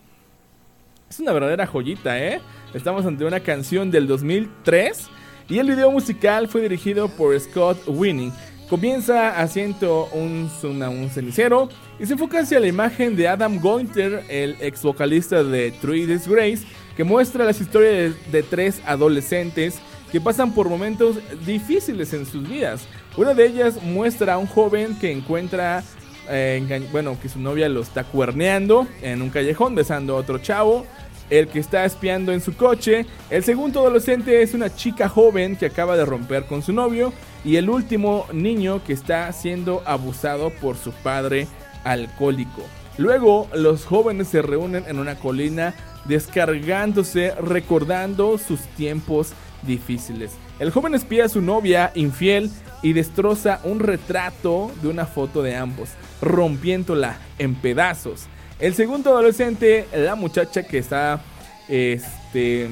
es 1.08 1.20
una 1.20 1.32
verdadera 1.32 1.66
joyita, 1.66 2.18
¿eh? 2.18 2.40
Estamos 2.74 3.06
ante 3.06 3.24
una 3.24 3.40
canción 3.40 3.90
del 3.90 4.06
2003 4.06 5.08
y 5.48 5.58
el 5.58 5.68
video 5.68 5.90
musical 5.90 6.48
fue 6.48 6.62
dirigido 6.62 7.08
por 7.08 7.38
Scott 7.38 7.78
Winning. 7.86 8.32
Comienza 8.68 9.38
haciendo 9.38 10.08
un, 10.12 10.50
un 10.62 11.10
cenicero 11.10 11.68
y 12.00 12.06
se 12.06 12.14
enfoca 12.14 12.40
hacia 12.40 12.58
la 12.58 12.66
imagen 12.66 13.16
de 13.16 13.28
Adam 13.28 13.60
Gointer, 13.60 14.24
el 14.28 14.56
ex 14.60 14.82
vocalista 14.82 15.44
de 15.44 15.72
Three 15.72 16.06
Disgrace, 16.06 16.64
que 16.96 17.04
muestra 17.04 17.44
las 17.44 17.60
historias 17.60 18.14
de, 18.30 18.42
tres 18.42 18.80
adolescentes 18.86 19.78
que 20.10 20.20
pasan 20.20 20.52
por 20.52 20.68
momentos 20.68 21.18
difíciles 21.44 22.12
en 22.14 22.24
sus 22.24 22.48
vidas. 22.48 22.86
Una 23.16 23.34
de 23.34 23.46
ellas 23.46 23.82
muestra 23.82 24.34
a 24.34 24.38
un 24.38 24.46
joven 24.46 24.96
que 24.98 25.10
encuentra, 25.10 25.82
eh, 26.28 26.88
bueno, 26.92 27.18
que 27.20 27.28
su 27.28 27.40
novia 27.40 27.68
lo 27.68 27.82
está 27.82 28.04
cuerneando 28.04 28.86
en 29.02 29.22
un 29.22 29.30
callejón 29.30 29.74
besando 29.74 30.14
a 30.14 30.20
otro 30.20 30.38
chavo 30.38 30.86
el 31.32 31.48
que 31.48 31.60
está 31.60 31.86
espiando 31.86 32.30
en 32.32 32.42
su 32.42 32.54
coche. 32.54 33.06
El 33.30 33.42
segundo 33.42 33.80
adolescente 33.80 34.42
es 34.42 34.52
una 34.52 34.74
chica 34.74 35.08
joven 35.08 35.56
que 35.56 35.64
acaba 35.64 35.96
de 35.96 36.04
romper 36.04 36.44
con 36.44 36.62
su 36.62 36.74
novio. 36.74 37.12
Y 37.42 37.56
el 37.56 37.70
último 37.70 38.26
niño 38.34 38.84
que 38.84 38.92
está 38.92 39.32
siendo 39.32 39.82
abusado 39.86 40.50
por 40.50 40.76
su 40.76 40.92
padre 40.92 41.48
alcohólico. 41.84 42.62
Luego 42.98 43.48
los 43.54 43.86
jóvenes 43.86 44.28
se 44.28 44.42
reúnen 44.42 44.84
en 44.86 44.98
una 44.98 45.14
colina 45.16 45.74
descargándose, 46.04 47.34
recordando 47.36 48.36
sus 48.36 48.60
tiempos 48.76 49.32
difíciles. 49.62 50.32
El 50.58 50.70
joven 50.70 50.94
espía 50.94 51.24
a 51.24 51.30
su 51.30 51.40
novia 51.40 51.92
infiel 51.94 52.50
y 52.82 52.92
destroza 52.92 53.60
un 53.64 53.80
retrato 53.80 54.70
de 54.82 54.88
una 54.88 55.06
foto 55.06 55.42
de 55.42 55.56
ambos, 55.56 55.90
rompiéndola 56.20 57.16
en 57.38 57.54
pedazos. 57.54 58.26
El 58.62 58.74
segundo 58.74 59.10
adolescente, 59.10 59.88
la 59.92 60.14
muchacha 60.14 60.62
que 60.62 60.78
está, 60.78 61.20
este, 61.68 62.68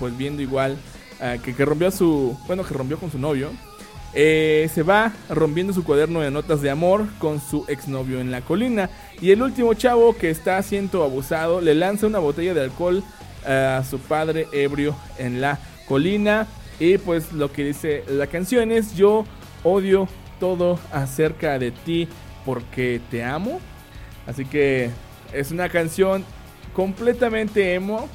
pues 0.00 0.18
viendo 0.18 0.42
igual, 0.42 0.76
ah, 1.20 1.36
que, 1.40 1.54
que, 1.54 1.64
rompió 1.64 1.88
su, 1.92 2.36
bueno, 2.48 2.64
que 2.64 2.74
rompió 2.74 2.98
con 2.98 3.12
su 3.12 3.18
novio, 3.20 3.52
eh, 4.12 4.68
se 4.74 4.82
va 4.82 5.12
rompiendo 5.28 5.72
su 5.72 5.84
cuaderno 5.84 6.20
de 6.20 6.32
notas 6.32 6.62
de 6.62 6.70
amor 6.70 7.06
con 7.20 7.40
su 7.40 7.64
exnovio 7.68 8.18
en 8.18 8.32
la 8.32 8.40
colina. 8.40 8.90
Y 9.20 9.30
el 9.30 9.40
último 9.40 9.74
chavo 9.74 10.16
que 10.16 10.30
está 10.30 10.60
siendo 10.64 11.04
abusado 11.04 11.60
le 11.60 11.76
lanza 11.76 12.08
una 12.08 12.18
botella 12.18 12.52
de 12.52 12.62
alcohol 12.62 13.04
a 13.46 13.84
su 13.88 14.00
padre 14.00 14.48
ebrio 14.50 14.96
en 15.18 15.40
la 15.40 15.60
colina. 15.86 16.48
Y 16.80 16.98
pues 16.98 17.32
lo 17.32 17.52
que 17.52 17.62
dice 17.62 18.02
la 18.08 18.26
canción 18.26 18.72
es 18.72 18.96
yo 18.96 19.26
odio 19.62 20.08
todo 20.40 20.80
acerca 20.90 21.56
de 21.60 21.70
ti 21.70 22.08
porque 22.44 23.00
te 23.12 23.22
amo. 23.22 23.60
Así 24.26 24.44
que 24.44 24.90
es 25.34 25.50
una 25.50 25.68
canción 25.68 26.24
completamente 26.72 27.74
emo. 27.74 28.08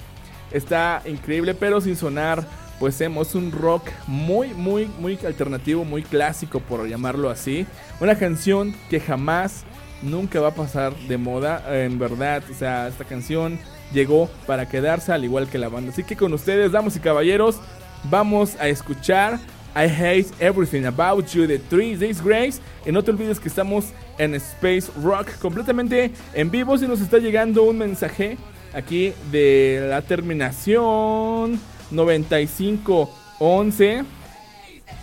Está 0.51 1.01
increíble, 1.05 1.53
pero 1.53 1.81
sin 1.81 1.95
sonar 1.95 2.43
pues 2.79 2.99
emo. 3.01 3.21
Es 3.21 3.35
un 3.35 3.51
rock 3.51 3.89
muy, 4.07 4.53
muy, 4.53 4.89
muy 4.99 5.19
alternativo, 5.25 5.83
muy 5.83 6.01
clásico, 6.01 6.59
por 6.59 6.87
llamarlo 6.87 7.29
así. 7.29 7.67
Una 7.99 8.15
canción 8.15 8.75
que 8.89 8.99
jamás, 8.99 9.65
nunca 10.01 10.39
va 10.39 10.49
a 10.49 10.55
pasar 10.55 10.95
de 10.95 11.17
moda. 11.17 11.63
En 11.83 11.99
verdad, 11.99 12.43
o 12.49 12.53
sea, 12.53 12.87
esta 12.87 13.03
canción 13.03 13.59
llegó 13.93 14.29
para 14.47 14.67
quedarse 14.67 15.11
al 15.11 15.23
igual 15.23 15.49
que 15.49 15.57
la 15.57 15.69
banda. 15.69 15.91
Así 15.91 16.03
que 16.03 16.15
con 16.15 16.33
ustedes, 16.33 16.71
damas 16.71 16.95
y 16.95 16.99
caballeros, 16.99 17.59
vamos 18.05 18.55
a 18.59 18.67
escuchar 18.67 19.39
I 19.75 19.87
Hate 19.87 20.27
Everything 20.39 20.85
About 20.85 21.27
You 21.27 21.45
de 21.45 21.59
Three 21.59 21.95
Days 21.95 22.23
Grace. 22.23 22.59
Y 22.85 22.91
no 22.91 23.03
te 23.03 23.11
olvides 23.11 23.39
que 23.39 23.49
estamos 23.49 23.85
en 24.19 24.35
Space 24.35 24.91
Rock 25.01 25.31
completamente 25.39 26.11
en 26.35 26.51
vivo. 26.51 26.77
Si 26.77 26.87
nos 26.87 27.01
está 27.01 27.17
llegando 27.17 27.63
un 27.63 27.79
mensaje 27.79 28.37
aquí 28.73 29.13
de 29.31 29.87
la 29.89 30.03
terminación 30.03 31.59
9511. 31.89 34.03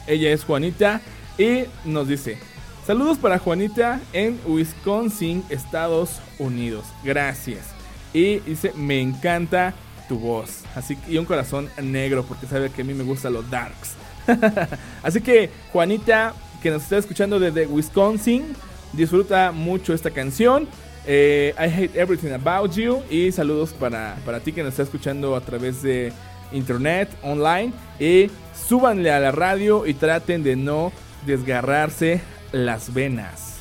Ella 0.07 0.31
es 0.31 0.45
Juanita 0.45 1.01
y 1.37 1.65
nos 1.85 2.07
dice: 2.07 2.39
Saludos 2.87 3.19
para 3.19 3.41
Juanita 3.41 4.01
en 4.13 4.39
Wisconsin, 4.47 5.43
Estados 5.49 6.21
Unidos. 6.39 6.85
Gracias. 7.03 7.67
Y 8.13 8.39
dice: 8.41 8.73
Me 8.77 9.01
encanta 9.01 9.75
tu 10.09 10.19
voz. 10.19 10.63
Así 10.75 10.97
que, 10.97 11.13
y 11.13 11.19
un 11.19 11.25
corazón 11.25 11.69
negro 11.83 12.25
porque 12.25 12.47
sabe 12.47 12.71
que 12.71 12.83
a 12.83 12.85
mí 12.85 12.95
me 12.95 13.05
gustan 13.05 13.33
los 13.33 13.49
darks. 13.51 13.95
Así 15.03 15.21
que, 15.21 15.51
Juanita, 15.73 16.35
que 16.63 16.71
nos 16.71 16.83
está 16.83 16.99
escuchando 16.99 17.39
desde 17.39 17.67
Wisconsin, 17.67 18.45
disfruta 18.93 19.53
mucho 19.53 19.95
esta 19.95 20.11
canción. 20.11 20.69
Eh, 21.07 21.55
I 21.59 21.65
hate 21.65 21.97
everything 21.97 22.33
about 22.33 22.73
you. 22.73 23.03
Y 23.11 23.31
saludos 23.33 23.71
para, 23.73 24.17
para 24.25 24.41
ti 24.41 24.53
que 24.53 24.63
nos 24.63 24.71
está 24.71 24.83
escuchando 24.83 25.37
a 25.37 25.41
través 25.41 25.83
de 25.83 26.13
internet, 26.53 27.09
online. 27.23 27.73
Y 27.99 28.31
súbanle 28.69 29.11
a 29.11 29.21
la 29.21 29.33
radio 29.33 29.87
y 29.87 29.95
traten 29.95 30.43
de 30.43 30.57
no 30.57 30.93
desgarrarse 31.25 32.21
las 32.53 32.93
venas. 32.93 33.55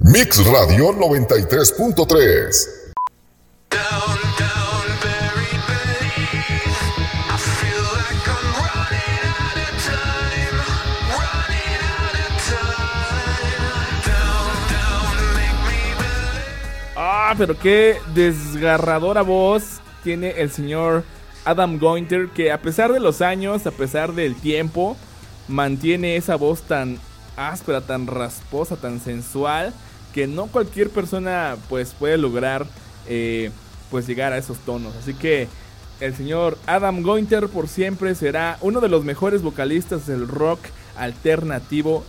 Mix 0.00 0.44
Radio 0.46 0.92
93.3 0.92 2.84
pero 17.36 17.58
qué 17.58 17.98
desgarradora 18.14 19.22
voz 19.22 19.80
tiene 20.02 20.30
el 20.30 20.50
señor 20.50 21.04
Adam 21.44 21.78
Gointer, 21.78 22.28
que 22.28 22.52
a 22.52 22.60
pesar 22.60 22.92
de 22.92 23.00
los 23.00 23.22
años, 23.22 23.66
a 23.66 23.70
pesar 23.70 24.12
del 24.12 24.34
tiempo, 24.36 24.96
mantiene 25.48 26.16
esa 26.16 26.36
voz 26.36 26.62
tan 26.62 26.98
áspera, 27.36 27.80
tan 27.80 28.06
rasposa, 28.06 28.76
tan 28.76 29.00
sensual, 29.00 29.72
que 30.12 30.26
no 30.26 30.46
cualquier 30.46 30.90
persona 30.90 31.56
pues 31.68 31.94
puede 31.98 32.18
lograr 32.18 32.66
eh, 33.08 33.50
pues 33.90 34.06
llegar 34.06 34.32
a 34.32 34.38
esos 34.38 34.58
tonos. 34.58 34.94
Así 34.96 35.14
que 35.14 35.48
el 36.00 36.14
señor 36.14 36.56
Adam 36.66 37.02
Gointer 37.02 37.48
por 37.48 37.68
siempre 37.68 38.14
será 38.14 38.58
uno 38.60 38.80
de 38.80 38.88
los 38.88 39.04
mejores 39.04 39.42
vocalistas 39.42 40.06
del 40.06 40.28
rock 40.28 40.60
alternativo 40.96 42.04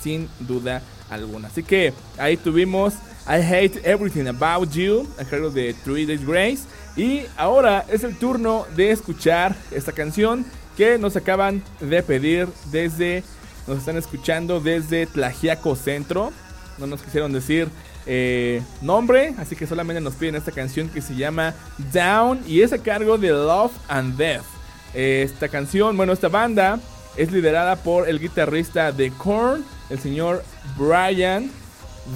sin 0.00 0.28
duda 0.40 0.82
alguna. 1.10 1.48
Así 1.48 1.62
que 1.62 1.92
ahí 2.18 2.36
tuvimos 2.36 2.94
I 3.28 3.42
Hate 3.42 3.80
Everything 3.84 4.26
About 4.26 4.70
You, 4.70 5.06
a 5.18 5.24
cargo 5.24 5.50
de 5.50 5.74
Three 5.84 6.06
Days 6.06 6.26
Grace. 6.26 6.60
Y 6.96 7.26
ahora 7.36 7.84
es 7.90 8.02
el 8.02 8.16
turno 8.16 8.64
de 8.74 8.90
escuchar 8.90 9.54
esta 9.70 9.92
canción 9.92 10.46
que 10.78 10.96
nos 10.96 11.14
acaban 11.14 11.62
de 11.78 12.02
pedir 12.02 12.48
desde, 12.70 13.22
nos 13.66 13.78
están 13.78 13.98
escuchando 13.98 14.60
desde 14.60 15.06
Tlajiaco 15.06 15.76
Centro. 15.76 16.32
No 16.78 16.86
nos 16.86 17.02
quisieron 17.02 17.30
decir 17.30 17.68
eh, 18.06 18.62
nombre, 18.80 19.34
así 19.36 19.56
que 19.56 19.66
solamente 19.66 20.00
nos 20.00 20.14
piden 20.14 20.36
esta 20.36 20.52
canción 20.52 20.88
que 20.88 21.02
se 21.02 21.14
llama 21.14 21.54
Down 21.92 22.40
y 22.46 22.62
es 22.62 22.72
a 22.72 22.78
cargo 22.78 23.18
de 23.18 23.28
Love 23.28 23.72
and 23.88 24.16
Death. 24.16 24.46
Esta 24.94 25.50
canción, 25.50 25.98
bueno, 25.98 26.14
esta 26.14 26.28
banda 26.28 26.80
es 27.14 27.30
liderada 27.30 27.76
por 27.76 28.08
el 28.08 28.20
guitarrista 28.20 28.90
de 28.90 29.10
Korn, 29.10 29.66
el 29.90 29.98
señor 29.98 30.42
Brian 30.78 31.50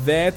Death 0.06 0.36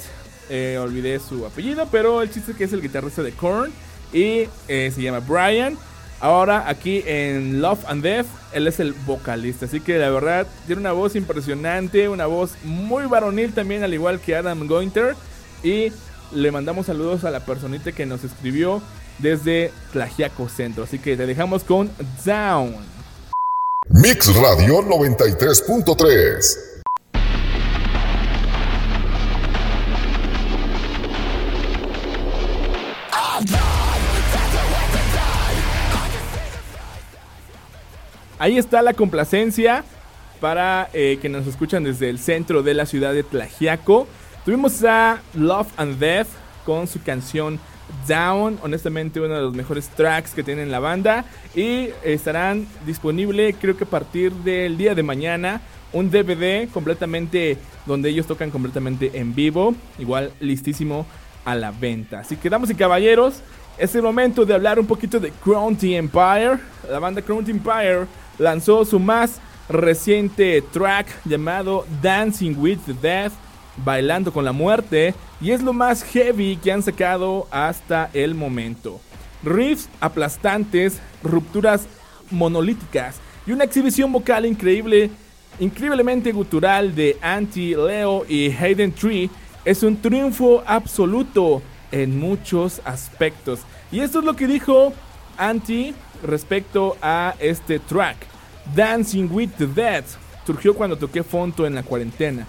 eh, 0.50 0.78
olvidé 0.82 1.20
su 1.20 1.46
apellido, 1.46 1.88
pero 1.92 2.22
el 2.22 2.32
chiste 2.32 2.52
es 2.52 2.58
que 2.58 2.64
es 2.66 2.74
el 2.74 2.82
guitarrista 2.82 3.24
de 3.24 3.32
Korn 3.32 3.72
y 4.14 4.48
eh, 4.68 4.92
se 4.94 5.02
llama 5.02 5.20
Brian. 5.20 5.78
Ahora 6.22 6.70
aquí 6.70 7.04
en 7.06 7.62
Love 7.62 7.86
and 7.88 8.02
Death, 8.02 8.28
él 8.54 8.68
es 8.68 8.80
el 8.80 8.94
vocalista, 8.94 9.66
así 9.66 9.82
que 9.82 9.98
la 9.98 10.10
verdad 10.10 10.48
tiene 10.66 10.80
una 10.80 10.94
voz 10.94 11.16
impresionante, 11.16 12.08
una 12.08 12.26
voz 12.26 12.52
muy 12.64 13.06
varonil 13.06 13.54
también, 13.54 13.84
al 13.84 13.94
igual 13.94 14.20
que 14.20 14.36
Adam 14.36 14.68
Gointer. 14.68 15.16
Y 15.62 15.92
le 16.32 16.52
mandamos 16.52 16.86
saludos 16.86 17.24
a 17.26 17.32
la 17.32 17.42
personita 17.46 17.92
que 17.92 18.06
nos 18.06 18.24
escribió 18.24 18.82
desde 19.20 19.72
Tlajiaco 19.92 20.50
Centro, 20.50 20.86
así 20.86 21.00
que 21.00 21.18
te 21.18 21.26
dejamos 21.26 21.64
con 21.64 21.92
Down. 22.26 22.76
Mix 23.90 24.34
Radio 24.36 24.82
93.3 24.82 26.75
Ahí 38.38 38.58
está 38.58 38.82
la 38.82 38.94
complacencia 38.94 39.86
para 40.42 40.90
eh, 40.94 41.18
que 41.22 41.30
nos 41.30 41.48
escuchan 41.48 41.86
desde 41.86 42.10
el 42.10 42.20
centro 42.20 42.64
de 42.64 42.74
la 42.74 42.86
ciudad 42.86 43.14
de 43.14 43.24
Tlajiaco. 43.24 44.08
Tuvimos 44.44 44.84
a 44.84 45.22
Love 45.36 45.68
and 45.78 45.98
Death 46.00 46.28
con 46.66 46.88
su 46.88 47.02
canción 47.02 47.60
Down, 48.08 48.60
honestamente 48.62 49.22
uno 49.22 49.36
de 49.36 49.42
los 49.42 49.54
mejores 49.54 49.88
tracks 49.90 50.32
que 50.32 50.44
tiene 50.44 50.66
la 50.66 50.80
banda 50.80 51.24
y 51.54 51.90
estarán 52.04 52.68
disponible 52.86 53.54
creo 53.54 53.78
que 53.78 53.84
a 53.84 53.88
partir 53.88 54.32
del 54.32 54.76
día 54.76 54.96
de 54.96 55.04
mañana 55.04 55.62
un 55.94 56.10
DVD 56.10 56.68
completamente 56.70 57.58
donde 57.86 58.10
ellos 58.10 58.26
tocan 58.26 58.52
completamente 58.52 59.12
en 59.14 59.34
vivo, 59.34 59.76
igual 59.98 60.34
listísimo 60.42 61.06
a 61.46 61.56
la 61.56 61.72
venta. 61.72 62.20
Así 62.20 62.36
que 62.36 62.50
damas 62.50 62.70
y 62.70 62.76
caballeros, 62.76 63.42
es 63.78 63.94
el 63.96 64.02
momento 64.02 64.46
de 64.46 64.54
hablar 64.54 64.80
un 64.80 64.88
poquito 64.88 65.20
de 65.20 65.32
Crown 65.32 65.78
Empire. 65.82 66.58
La 66.90 67.00
banda 67.00 67.22
Crown 67.22 67.46
Empire 67.50 68.08
lanzó 68.38 68.86
su 68.86 69.00
más 69.00 69.40
reciente 69.70 70.62
track 70.62 71.08
llamado 71.26 71.86
Dancing 72.02 72.56
with 72.58 72.80
the 72.86 72.94
Death, 72.94 73.34
bailando 73.78 74.32
con 74.32 74.46
la 74.46 74.52
muerte, 74.52 75.14
y 75.42 75.52
es 75.52 75.62
lo 75.62 75.74
más 75.74 76.04
heavy 76.04 76.58
que 76.58 76.72
han 76.72 76.84
sacado 76.84 77.48
hasta 77.52 78.10
el 78.14 78.36
momento. 78.36 79.00
Riffs 79.44 79.90
aplastantes, 80.00 81.00
rupturas 81.24 81.88
monolíticas 82.32 83.18
y 83.46 83.52
una 83.52 83.64
exhibición 83.64 84.12
vocal 84.12 84.46
increíble 84.46 85.12
increíblemente 85.60 86.32
gutural 86.32 86.94
de 86.96 87.18
Anti, 87.22 87.76
Leo 87.76 88.26
y 88.28 88.52
Hayden 88.52 88.92
Tree 88.92 89.30
es 89.64 89.84
un 89.84 89.98
triunfo 89.98 90.64
absoluto 90.66 91.62
en 91.92 92.20
muchos 92.20 92.82
aspectos. 92.84 93.62
Y 93.92 94.02
esto 94.02 94.20
es 94.20 94.26
lo 94.26 94.36
que 94.36 94.48
dijo 94.48 94.94
Anti 95.38 95.94
respecto 96.24 96.98
a 97.02 97.36
este 97.40 97.80
track. 97.80 98.18
Dancing 98.76 99.28
with 99.32 99.50
the 99.58 99.68
Dead 99.68 100.04
surgió 100.46 100.76
cuando 100.76 100.98
toqué 100.98 101.24
Fonto 101.24 101.66
en 101.66 101.76
la 101.76 101.84
cuarentena. 101.84 102.48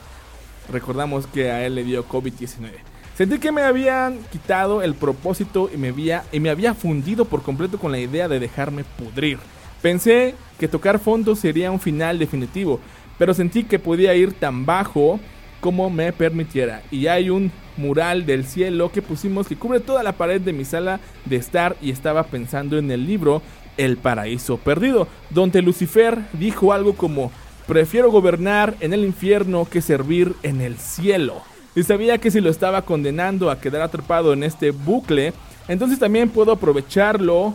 Recordamos 0.70 1.26
que 1.26 1.50
a 1.50 1.64
él 1.64 1.74
le 1.74 1.85
dio 1.85 2.07
COVID-19. 2.07 2.70
Sentí 3.16 3.38
que 3.38 3.52
me 3.52 3.62
habían 3.62 4.18
quitado 4.31 4.83
el 4.83 4.94
propósito 4.94 5.70
y 5.72 5.79
me, 5.79 5.88
había, 5.88 6.24
y 6.33 6.40
me 6.40 6.50
había 6.50 6.74
fundido 6.74 7.24
por 7.24 7.42
completo 7.42 7.79
con 7.79 7.92
la 7.92 7.98
idea 7.98 8.29
de 8.29 8.40
dejarme 8.40 8.85
pudrir. 8.85 9.38
Pensé 9.81 10.35
que 10.59 10.68
tocar 10.68 10.98
fondo 10.98 11.35
sería 11.35 11.70
un 11.70 11.81
final 11.81 12.18
definitivo, 12.18 12.81
pero 13.18 13.33
sentí 13.33 13.64
que 13.64 13.79
podía 13.79 14.14
ir 14.14 14.33
tan 14.35 14.66
bajo 14.66 15.18
como 15.66 15.90
me 15.90 16.12
permitiera. 16.12 16.81
Y 16.92 17.09
hay 17.09 17.29
un 17.29 17.50
mural 17.76 18.24
del 18.24 18.44
cielo 18.44 18.92
que 18.92 19.02
pusimos 19.02 19.48
que 19.48 19.57
cubre 19.57 19.81
toda 19.81 20.05
la 20.05 20.12
pared 20.12 20.40
de 20.40 20.52
mi 20.52 20.64
sala 20.64 21.00
de 21.24 21.35
estar 21.35 21.76
y 21.83 21.90
estaba 21.90 22.22
pensando 22.22 22.79
en 22.79 22.88
el 22.88 23.05
libro 23.05 23.42
El 23.76 23.96
paraíso 23.96 24.59
perdido, 24.59 25.09
donde 25.31 25.62
Lucifer 25.62 26.20
dijo 26.35 26.72
algo 26.72 26.94
como 26.94 27.33
prefiero 27.66 28.12
gobernar 28.12 28.76
en 28.79 28.92
el 28.92 29.05
infierno 29.05 29.64
que 29.64 29.83
servir 29.83 30.37
en 30.44 30.61
el 30.61 30.76
cielo. 30.76 31.42
Y 31.74 31.83
sabía 31.83 32.18
que 32.18 32.31
si 32.31 32.40
lo 32.40 32.48
estaba 32.48 32.83
condenando 32.83 33.50
a 33.50 33.59
quedar 33.59 33.83
atrapado 33.83 34.35
en 34.35 34.44
este 34.44 34.70
bucle, 34.70 35.33
entonces 35.66 35.98
también 35.98 36.29
puedo 36.29 36.52
aprovecharlo 36.52 37.55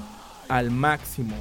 al 0.50 0.70
máximo. 0.70 1.38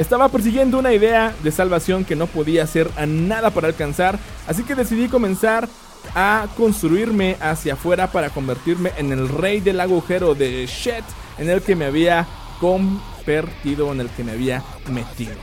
Estaba 0.00 0.30
persiguiendo 0.30 0.78
una 0.78 0.94
idea 0.94 1.34
de 1.42 1.52
salvación 1.52 2.06
que 2.06 2.16
no 2.16 2.26
podía 2.26 2.64
hacer 2.64 2.90
nada 3.06 3.50
para 3.50 3.68
alcanzar, 3.68 4.18
así 4.48 4.62
que 4.62 4.74
decidí 4.74 5.08
comenzar 5.08 5.68
a 6.14 6.46
construirme 6.56 7.36
hacia 7.38 7.74
afuera 7.74 8.10
para 8.10 8.30
convertirme 8.30 8.92
en 8.96 9.12
el 9.12 9.28
rey 9.28 9.60
del 9.60 9.78
agujero 9.78 10.34
de 10.34 10.66
Shet 10.66 11.04
en 11.36 11.50
el 11.50 11.60
que 11.60 11.76
me 11.76 11.84
había 11.84 12.26
convertido, 12.60 13.92
en 13.92 14.00
el 14.00 14.08
que 14.08 14.24
me 14.24 14.32
había 14.32 14.64
metido. 14.90 15.34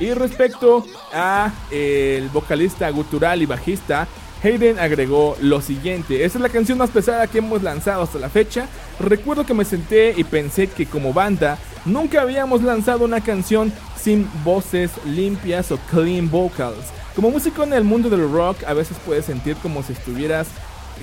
Y 0.00 0.14
respecto 0.14 0.86
a 1.12 1.52
el 1.70 2.30
vocalista 2.30 2.88
gutural 2.88 3.42
y 3.42 3.46
bajista, 3.46 4.08
Hayden 4.42 4.78
agregó 4.78 5.36
lo 5.42 5.60
siguiente, 5.60 6.24
esta 6.24 6.38
es 6.38 6.42
la 6.42 6.48
canción 6.48 6.78
más 6.78 6.88
pesada 6.88 7.26
que 7.26 7.38
hemos 7.38 7.62
lanzado 7.62 8.04
hasta 8.04 8.18
la 8.18 8.30
fecha. 8.30 8.68
Recuerdo 9.00 9.46
que 9.46 9.54
me 9.54 9.64
senté 9.64 10.14
y 10.16 10.24
pensé 10.24 10.66
que 10.66 10.86
como 10.86 11.12
banda 11.12 11.58
nunca 11.84 12.20
habíamos 12.22 12.62
lanzado 12.62 13.04
una 13.04 13.20
canción 13.20 13.72
sin 13.96 14.28
voces 14.44 14.90
limpias 15.04 15.70
o 15.70 15.78
clean 15.90 16.30
vocals. 16.30 16.86
Como 17.14 17.30
músico 17.30 17.62
en 17.62 17.72
el 17.72 17.84
mundo 17.84 18.10
del 18.10 18.30
rock 18.30 18.64
a 18.64 18.74
veces 18.74 18.96
puedes 19.04 19.24
sentir 19.24 19.56
como 19.56 19.82
si 19.82 19.92
estuvieras 19.92 20.48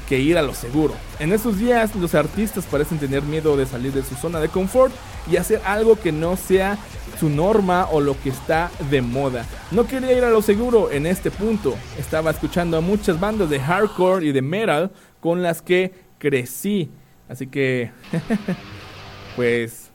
que 0.09 0.19
ir 0.19 0.37
a 0.37 0.41
lo 0.41 0.53
seguro. 0.53 0.93
En 1.19 1.31
estos 1.31 1.57
días 1.57 1.95
los 1.95 2.15
artistas 2.15 2.65
parecen 2.65 2.99
tener 2.99 3.21
miedo 3.23 3.55
de 3.55 3.65
salir 3.65 3.93
de 3.93 4.03
su 4.03 4.15
zona 4.15 4.39
de 4.39 4.49
confort 4.49 4.93
y 5.31 5.37
hacer 5.37 5.61
algo 5.65 5.97
que 5.97 6.11
no 6.11 6.35
sea 6.35 6.77
su 7.17 7.29
norma 7.29 7.87
o 7.91 8.01
lo 8.01 8.19
que 8.21 8.29
está 8.29 8.71
de 8.89 9.01
moda. 9.01 9.45
No 9.71 9.87
quería 9.87 10.11
ir 10.11 10.23
a 10.25 10.29
lo 10.29 10.41
seguro 10.41 10.91
en 10.91 11.05
este 11.05 11.31
punto. 11.31 11.75
Estaba 11.97 12.31
escuchando 12.31 12.77
a 12.77 12.81
muchas 12.81 13.19
bandas 13.19 13.49
de 13.49 13.59
hardcore 13.59 14.25
y 14.25 14.31
de 14.33 14.41
metal 14.41 14.91
con 15.21 15.41
las 15.41 15.61
que 15.61 15.93
crecí. 16.17 16.89
Así 17.27 17.47
que, 17.47 17.91
pues, 19.35 19.91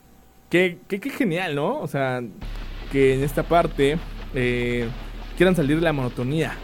qué, 0.49 0.79
qué, 0.87 0.99
genial, 1.09 1.55
¿no? 1.55 1.79
O 1.79 1.87
sea, 1.87 2.21
que 2.91 3.15
en 3.15 3.23
esta 3.23 3.43
parte 3.43 3.97
eh, 4.33 4.87
quieran 5.37 5.55
salir 5.55 5.77
de 5.77 5.83
la 5.83 5.93
monotonía 5.93 6.57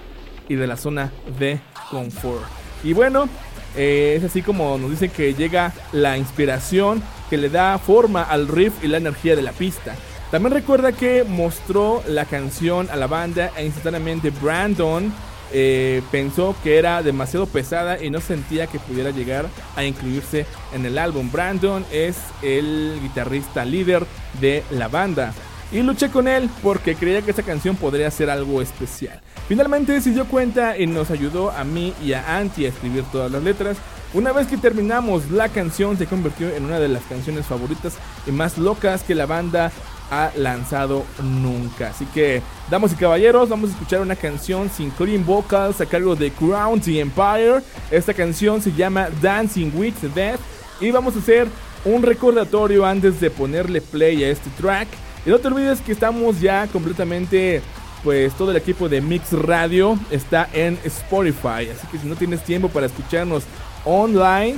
y 0.49 0.56
de 0.56 0.67
la 0.67 0.77
zona 0.77 1.12
de 1.39 1.60
confort. 1.89 2.43
Y 2.84 2.93
bueno, 2.93 3.30
eh, 3.75 4.15
es 4.17 4.23
así 4.23 4.41
como 4.41 4.77
nos 4.77 4.91
dicen 4.91 5.10
que 5.10 5.34
llega 5.34 5.73
la 5.91 6.17
inspiración 6.17 7.01
que 7.30 7.38
le 7.38 7.49
da 7.49 7.77
forma 7.77 8.23
al 8.23 8.47
riff 8.47 8.84
y 8.84 8.88
la 8.88 8.97
energía 8.97 9.36
de 9.36 9.41
la 9.41 9.51
pista. 9.51 9.95
También 10.32 10.53
recuerda 10.53 10.91
que 10.91 11.23
mostró 11.23 12.03
la 12.08 12.25
canción 12.25 12.89
a 12.89 12.97
la 12.97 13.08
banda 13.08 13.51
e 13.56 13.65
instantáneamente 13.65 14.30
Brandon 14.30 15.13
eh, 15.53 16.01
pensó 16.12 16.55
que 16.63 16.77
era 16.77 17.01
demasiado 17.03 17.45
pesada 17.45 18.03
y 18.03 18.10
no 18.10 18.19
sentía 18.19 18.67
que 18.67 18.79
pudiera 18.79 19.12
llegar 19.12 19.47
a 19.75 19.83
incluirse 19.83 20.45
en 20.73 20.86
el 20.86 20.97
álbum. 20.97 21.31
Brandon 21.31 21.86
es 21.91 22.17
el 22.41 22.99
guitarrista 23.01 23.65
líder 23.65 24.05
de 24.41 24.63
la 24.71 24.88
banda. 24.88 25.33
Y 25.71 25.81
luché 25.81 26.10
con 26.10 26.27
él 26.27 26.49
porque 26.63 26.95
creía 26.95 27.21
que 27.21 27.31
esta 27.31 27.43
canción 27.43 27.75
podría 27.75 28.10
ser 28.10 28.29
algo 28.29 28.62
especial. 28.62 29.19
Finalmente 29.47 29.99
se 29.99 30.12
dio 30.12 30.25
cuenta 30.25 30.77
y 30.77 30.88
nos 30.88 31.12
ayudó 31.12 31.51
a 31.51 31.63
mí 31.63 31.93
y 32.03 32.13
a 32.13 32.38
Anti 32.38 32.65
a 32.65 32.69
escribir 32.69 33.03
todas 33.12 33.31
las 33.31 33.43
letras. 33.43 33.77
Una 34.13 34.31
vez 34.31 34.47
que 34.47 34.57
terminamos, 34.57 35.29
la 35.29 35.49
canción 35.49 35.97
se 35.97 36.05
convirtió 36.05 36.49
en 36.49 36.63
una 36.63 36.79
de 36.79 36.88
las 36.88 37.03
canciones 37.03 37.45
favoritas 37.45 37.95
y 38.25 38.31
más 38.31 38.57
locas 38.57 39.03
que 39.03 39.15
la 39.15 39.25
banda 39.25 39.71
ha 40.12 40.32
lanzado 40.36 41.06
nunca. 41.22 41.89
Así 41.89 42.06
que, 42.06 42.41
damas 42.70 42.93
y 42.93 42.96
caballeros, 42.96 43.50
vamos 43.50 43.70
a 43.70 43.74
escuchar 43.74 44.02
una 44.02 44.15
canción 44.15 44.70
sin 44.70 44.89
clean 44.91 45.26
vocals 45.26 45.82
a 45.82 45.86
cargo 45.86 46.15
de 46.15 46.32
Crown 46.32 46.80
the 46.80 47.00
Empire. 47.00 47.62
Esta 47.91 48.13
canción 48.13 48.62
se 48.62 48.72
llama 48.72 49.10
Dancing 49.22 49.72
with 49.76 49.93
the 50.02 50.10
Death 50.10 50.39
y 50.80 50.91
vamos 50.91 51.15
a 51.15 51.20
hacer 51.20 51.48
un 51.86 52.04
recordatorio 52.04 52.86
antes 52.86 53.20
de 53.20 53.30
ponerle 53.30 53.82
play 53.82 54.24
a 54.24 54.30
este 54.30 54.50
track. 54.52 54.88
Y 55.26 55.30
no 55.30 55.39
te 55.39 55.48
olvides 55.48 55.82
que 55.82 55.91
estamos 55.91 56.39
ya 56.39 56.67
completamente, 56.67 57.62
pues 58.04 58.34
todo 58.34 58.52
el 58.52 58.58
equipo 58.58 58.88
de 58.88 59.02
Mix 59.02 59.34
Radio 59.34 59.98
está 60.10 60.48
en 60.54 60.80
Spotify. 60.86 61.70
Así 61.74 61.88
que 61.91 61.98
si 61.98 62.08
no 62.08 62.15
tienes 62.15 62.43
tiempo 62.43 62.70
para 62.70 62.86
escucharnos 62.86 63.43
online 63.84 64.58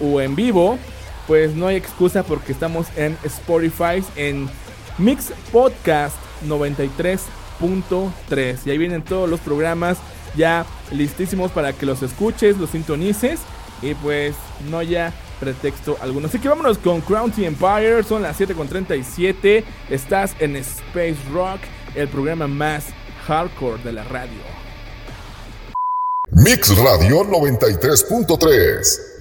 o 0.00 0.20
en 0.20 0.34
vivo, 0.34 0.78
pues 1.26 1.54
no 1.54 1.66
hay 1.66 1.76
excusa 1.76 2.22
porque 2.22 2.52
estamos 2.52 2.86
en 2.96 3.16
Spotify 3.22 4.02
en 4.16 4.48
Mix 4.98 5.32
Podcast 5.52 6.16
93.3. 6.46 8.66
Y 8.66 8.70
ahí 8.70 8.78
vienen 8.78 9.02
todos 9.02 9.28
los 9.28 9.40
programas 9.40 9.98
ya 10.36 10.64
listísimos 10.92 11.50
para 11.50 11.72
que 11.72 11.86
los 11.86 12.02
escuches, 12.02 12.58
los 12.58 12.70
sintonices 12.70 13.40
y 13.82 13.94
pues 13.94 14.34
no 14.70 14.78
haya 14.78 15.12
pretexto 15.40 15.96
alguno. 16.00 16.26
Así 16.26 16.38
que 16.38 16.48
vámonos 16.48 16.78
con 16.78 17.00
Crown 17.00 17.32
Empire. 17.36 18.02
Son 18.02 18.22
las 18.22 18.38
7.37. 18.40 19.64
Estás 19.88 20.34
en 20.40 20.56
Space 20.56 21.18
Rock, 21.32 21.60
el 21.94 22.08
programa 22.08 22.46
más 22.46 22.86
hardcore 23.26 23.82
de 23.82 23.92
la 23.92 24.04
radio. 24.04 24.58
Mix 26.30 26.76
Radio 26.76 27.24
93.3 27.24 29.17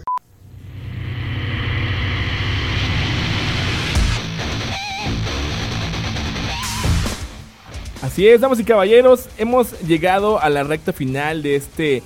Así 8.07 8.25
es, 8.25 8.39
damas 8.39 8.57
y 8.57 8.63
caballeros, 8.63 9.27
hemos 9.37 9.81
llegado 9.81 10.41
a 10.41 10.49
la 10.49 10.63
recta 10.63 10.93
final 10.93 11.43
de 11.43 11.57
este 11.57 12.01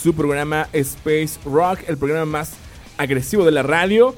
su 0.00 0.14
programa 0.14 0.66
Space 0.72 1.38
Rock, 1.44 1.80
el 1.88 1.98
programa 1.98 2.24
más 2.24 2.54
agresivo 2.96 3.44
de 3.44 3.50
la 3.50 3.62
radio. 3.62 4.16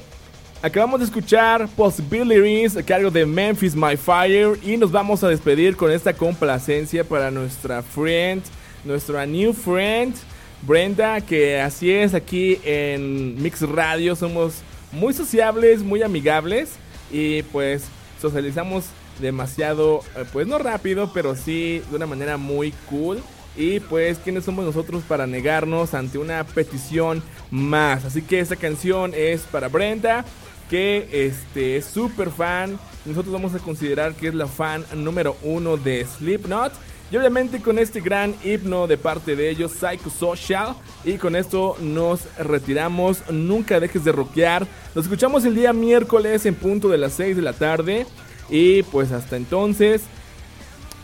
Acabamos 0.62 1.00
de 1.00 1.06
escuchar 1.06 1.68
Possibilities 1.70 2.76
a 2.76 2.84
cargo 2.84 3.10
de 3.10 3.26
Memphis 3.26 3.74
My 3.74 3.96
Fire 3.96 4.56
y 4.62 4.76
nos 4.76 4.92
vamos 4.92 5.24
a 5.24 5.28
despedir 5.28 5.74
con 5.74 5.90
esta 5.90 6.12
complacencia 6.12 7.02
para 7.02 7.32
nuestra 7.32 7.82
friend, 7.82 8.44
nuestra 8.84 9.26
new 9.26 9.52
friend 9.52 10.14
Brenda, 10.62 11.20
que 11.20 11.60
así 11.60 11.90
es 11.90 12.14
aquí 12.14 12.60
en 12.62 13.42
Mix 13.42 13.60
Radio, 13.62 14.14
somos 14.14 14.62
muy 14.92 15.12
sociables, 15.12 15.82
muy 15.82 16.00
amigables 16.00 16.74
y 17.10 17.42
pues 17.42 17.86
socializamos 18.22 18.84
demasiado, 19.20 20.00
eh, 20.16 20.24
pues 20.32 20.46
no 20.46 20.58
rápido, 20.58 21.10
pero 21.12 21.36
sí 21.36 21.82
de 21.90 21.96
una 21.96 22.06
manera 22.06 22.36
muy 22.36 22.72
cool. 22.88 23.22
Y 23.56 23.80
pues, 23.80 24.18
¿quiénes 24.18 24.44
somos 24.44 24.64
nosotros 24.64 25.04
para 25.06 25.26
negarnos 25.26 25.94
ante 25.94 26.18
una 26.18 26.42
petición 26.44 27.22
más? 27.50 28.04
Así 28.04 28.22
que 28.22 28.40
esta 28.40 28.56
canción 28.56 29.12
es 29.14 29.42
para 29.42 29.68
Brenda, 29.68 30.24
que 30.68 31.08
este, 31.12 31.76
es 31.76 31.84
súper 31.84 32.30
fan. 32.30 32.78
Nosotros 33.04 33.32
vamos 33.32 33.54
a 33.54 33.58
considerar 33.58 34.14
que 34.14 34.28
es 34.28 34.34
la 34.34 34.48
fan 34.48 34.84
número 34.96 35.36
uno 35.42 35.76
de 35.76 36.04
Slipknot. 36.04 36.72
Y 37.12 37.16
obviamente 37.16 37.60
con 37.60 37.78
este 37.78 38.00
gran 38.00 38.34
himno 38.42 38.88
de 38.88 38.96
parte 38.96 39.36
de 39.36 39.48
ellos, 39.48 39.72
Psychosocial. 39.72 40.74
Y 41.04 41.18
con 41.18 41.36
esto 41.36 41.76
nos 41.80 42.22
retiramos. 42.38 43.22
Nunca 43.30 43.78
dejes 43.78 44.02
de 44.02 44.10
rockear. 44.10 44.66
Nos 44.96 45.04
escuchamos 45.04 45.44
el 45.44 45.54
día 45.54 45.72
miércoles 45.72 46.44
en 46.44 46.56
punto 46.56 46.88
de 46.88 46.98
las 46.98 47.12
6 47.12 47.36
de 47.36 47.42
la 47.42 47.52
tarde. 47.52 48.06
Y 48.48 48.82
pues 48.84 49.12
hasta 49.12 49.36
entonces, 49.36 50.02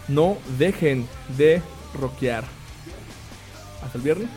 no 0.08 0.36
dejen 0.58 1.06
de 1.36 1.62
rockear. 1.98 2.44
¿Hasta 3.82 3.98
el 3.98 4.04
viernes? 4.04 4.28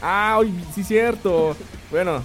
Ah, 0.00 0.40
sí 0.74 0.84
cierto. 0.84 1.56
Bueno, 1.90 2.22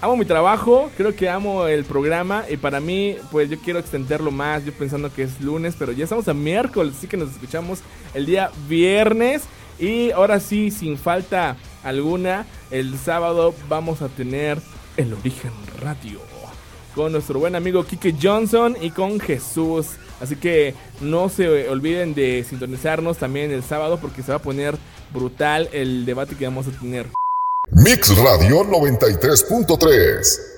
amo 0.00 0.16
mi 0.16 0.24
trabajo, 0.24 0.90
creo 0.96 1.14
que 1.14 1.28
amo 1.28 1.66
el 1.66 1.84
programa 1.84 2.44
y 2.48 2.56
para 2.56 2.80
mí, 2.80 3.16
pues 3.30 3.50
yo 3.50 3.58
quiero 3.58 3.78
extenderlo 3.78 4.30
más, 4.30 4.64
yo 4.64 4.72
pensando 4.72 5.12
que 5.12 5.22
es 5.22 5.40
lunes, 5.40 5.74
pero 5.78 5.92
ya 5.92 6.04
estamos 6.04 6.28
a 6.28 6.34
miércoles, 6.34 6.94
así 6.96 7.06
que 7.06 7.16
nos 7.16 7.30
escuchamos 7.30 7.80
el 8.14 8.26
día 8.26 8.50
viernes 8.68 9.42
y 9.78 10.10
ahora 10.10 10.40
sí, 10.40 10.70
sin 10.70 10.98
falta 10.98 11.56
alguna, 11.84 12.46
el 12.70 12.98
sábado 12.98 13.54
vamos 13.68 14.02
a 14.02 14.08
tener 14.08 14.58
el 14.96 15.12
origen 15.14 15.52
radio 15.80 16.37
con 16.98 17.12
nuestro 17.12 17.38
buen 17.38 17.54
amigo 17.54 17.84
Kike 17.84 18.16
Johnson 18.20 18.76
y 18.80 18.90
con 18.90 19.20
Jesús. 19.20 19.86
Así 20.20 20.34
que 20.34 20.74
no 21.00 21.28
se 21.28 21.68
olviden 21.68 22.12
de 22.12 22.44
sintonizarnos 22.48 23.18
también 23.18 23.52
el 23.52 23.62
sábado 23.62 24.00
porque 24.00 24.24
se 24.24 24.32
va 24.32 24.38
a 24.38 24.42
poner 24.42 24.76
brutal 25.14 25.68
el 25.72 26.04
debate 26.04 26.34
que 26.34 26.44
vamos 26.46 26.66
a 26.66 26.72
tener. 26.72 27.06
Mix 27.70 28.16
Radio 28.18 28.64
93.3 28.64 30.57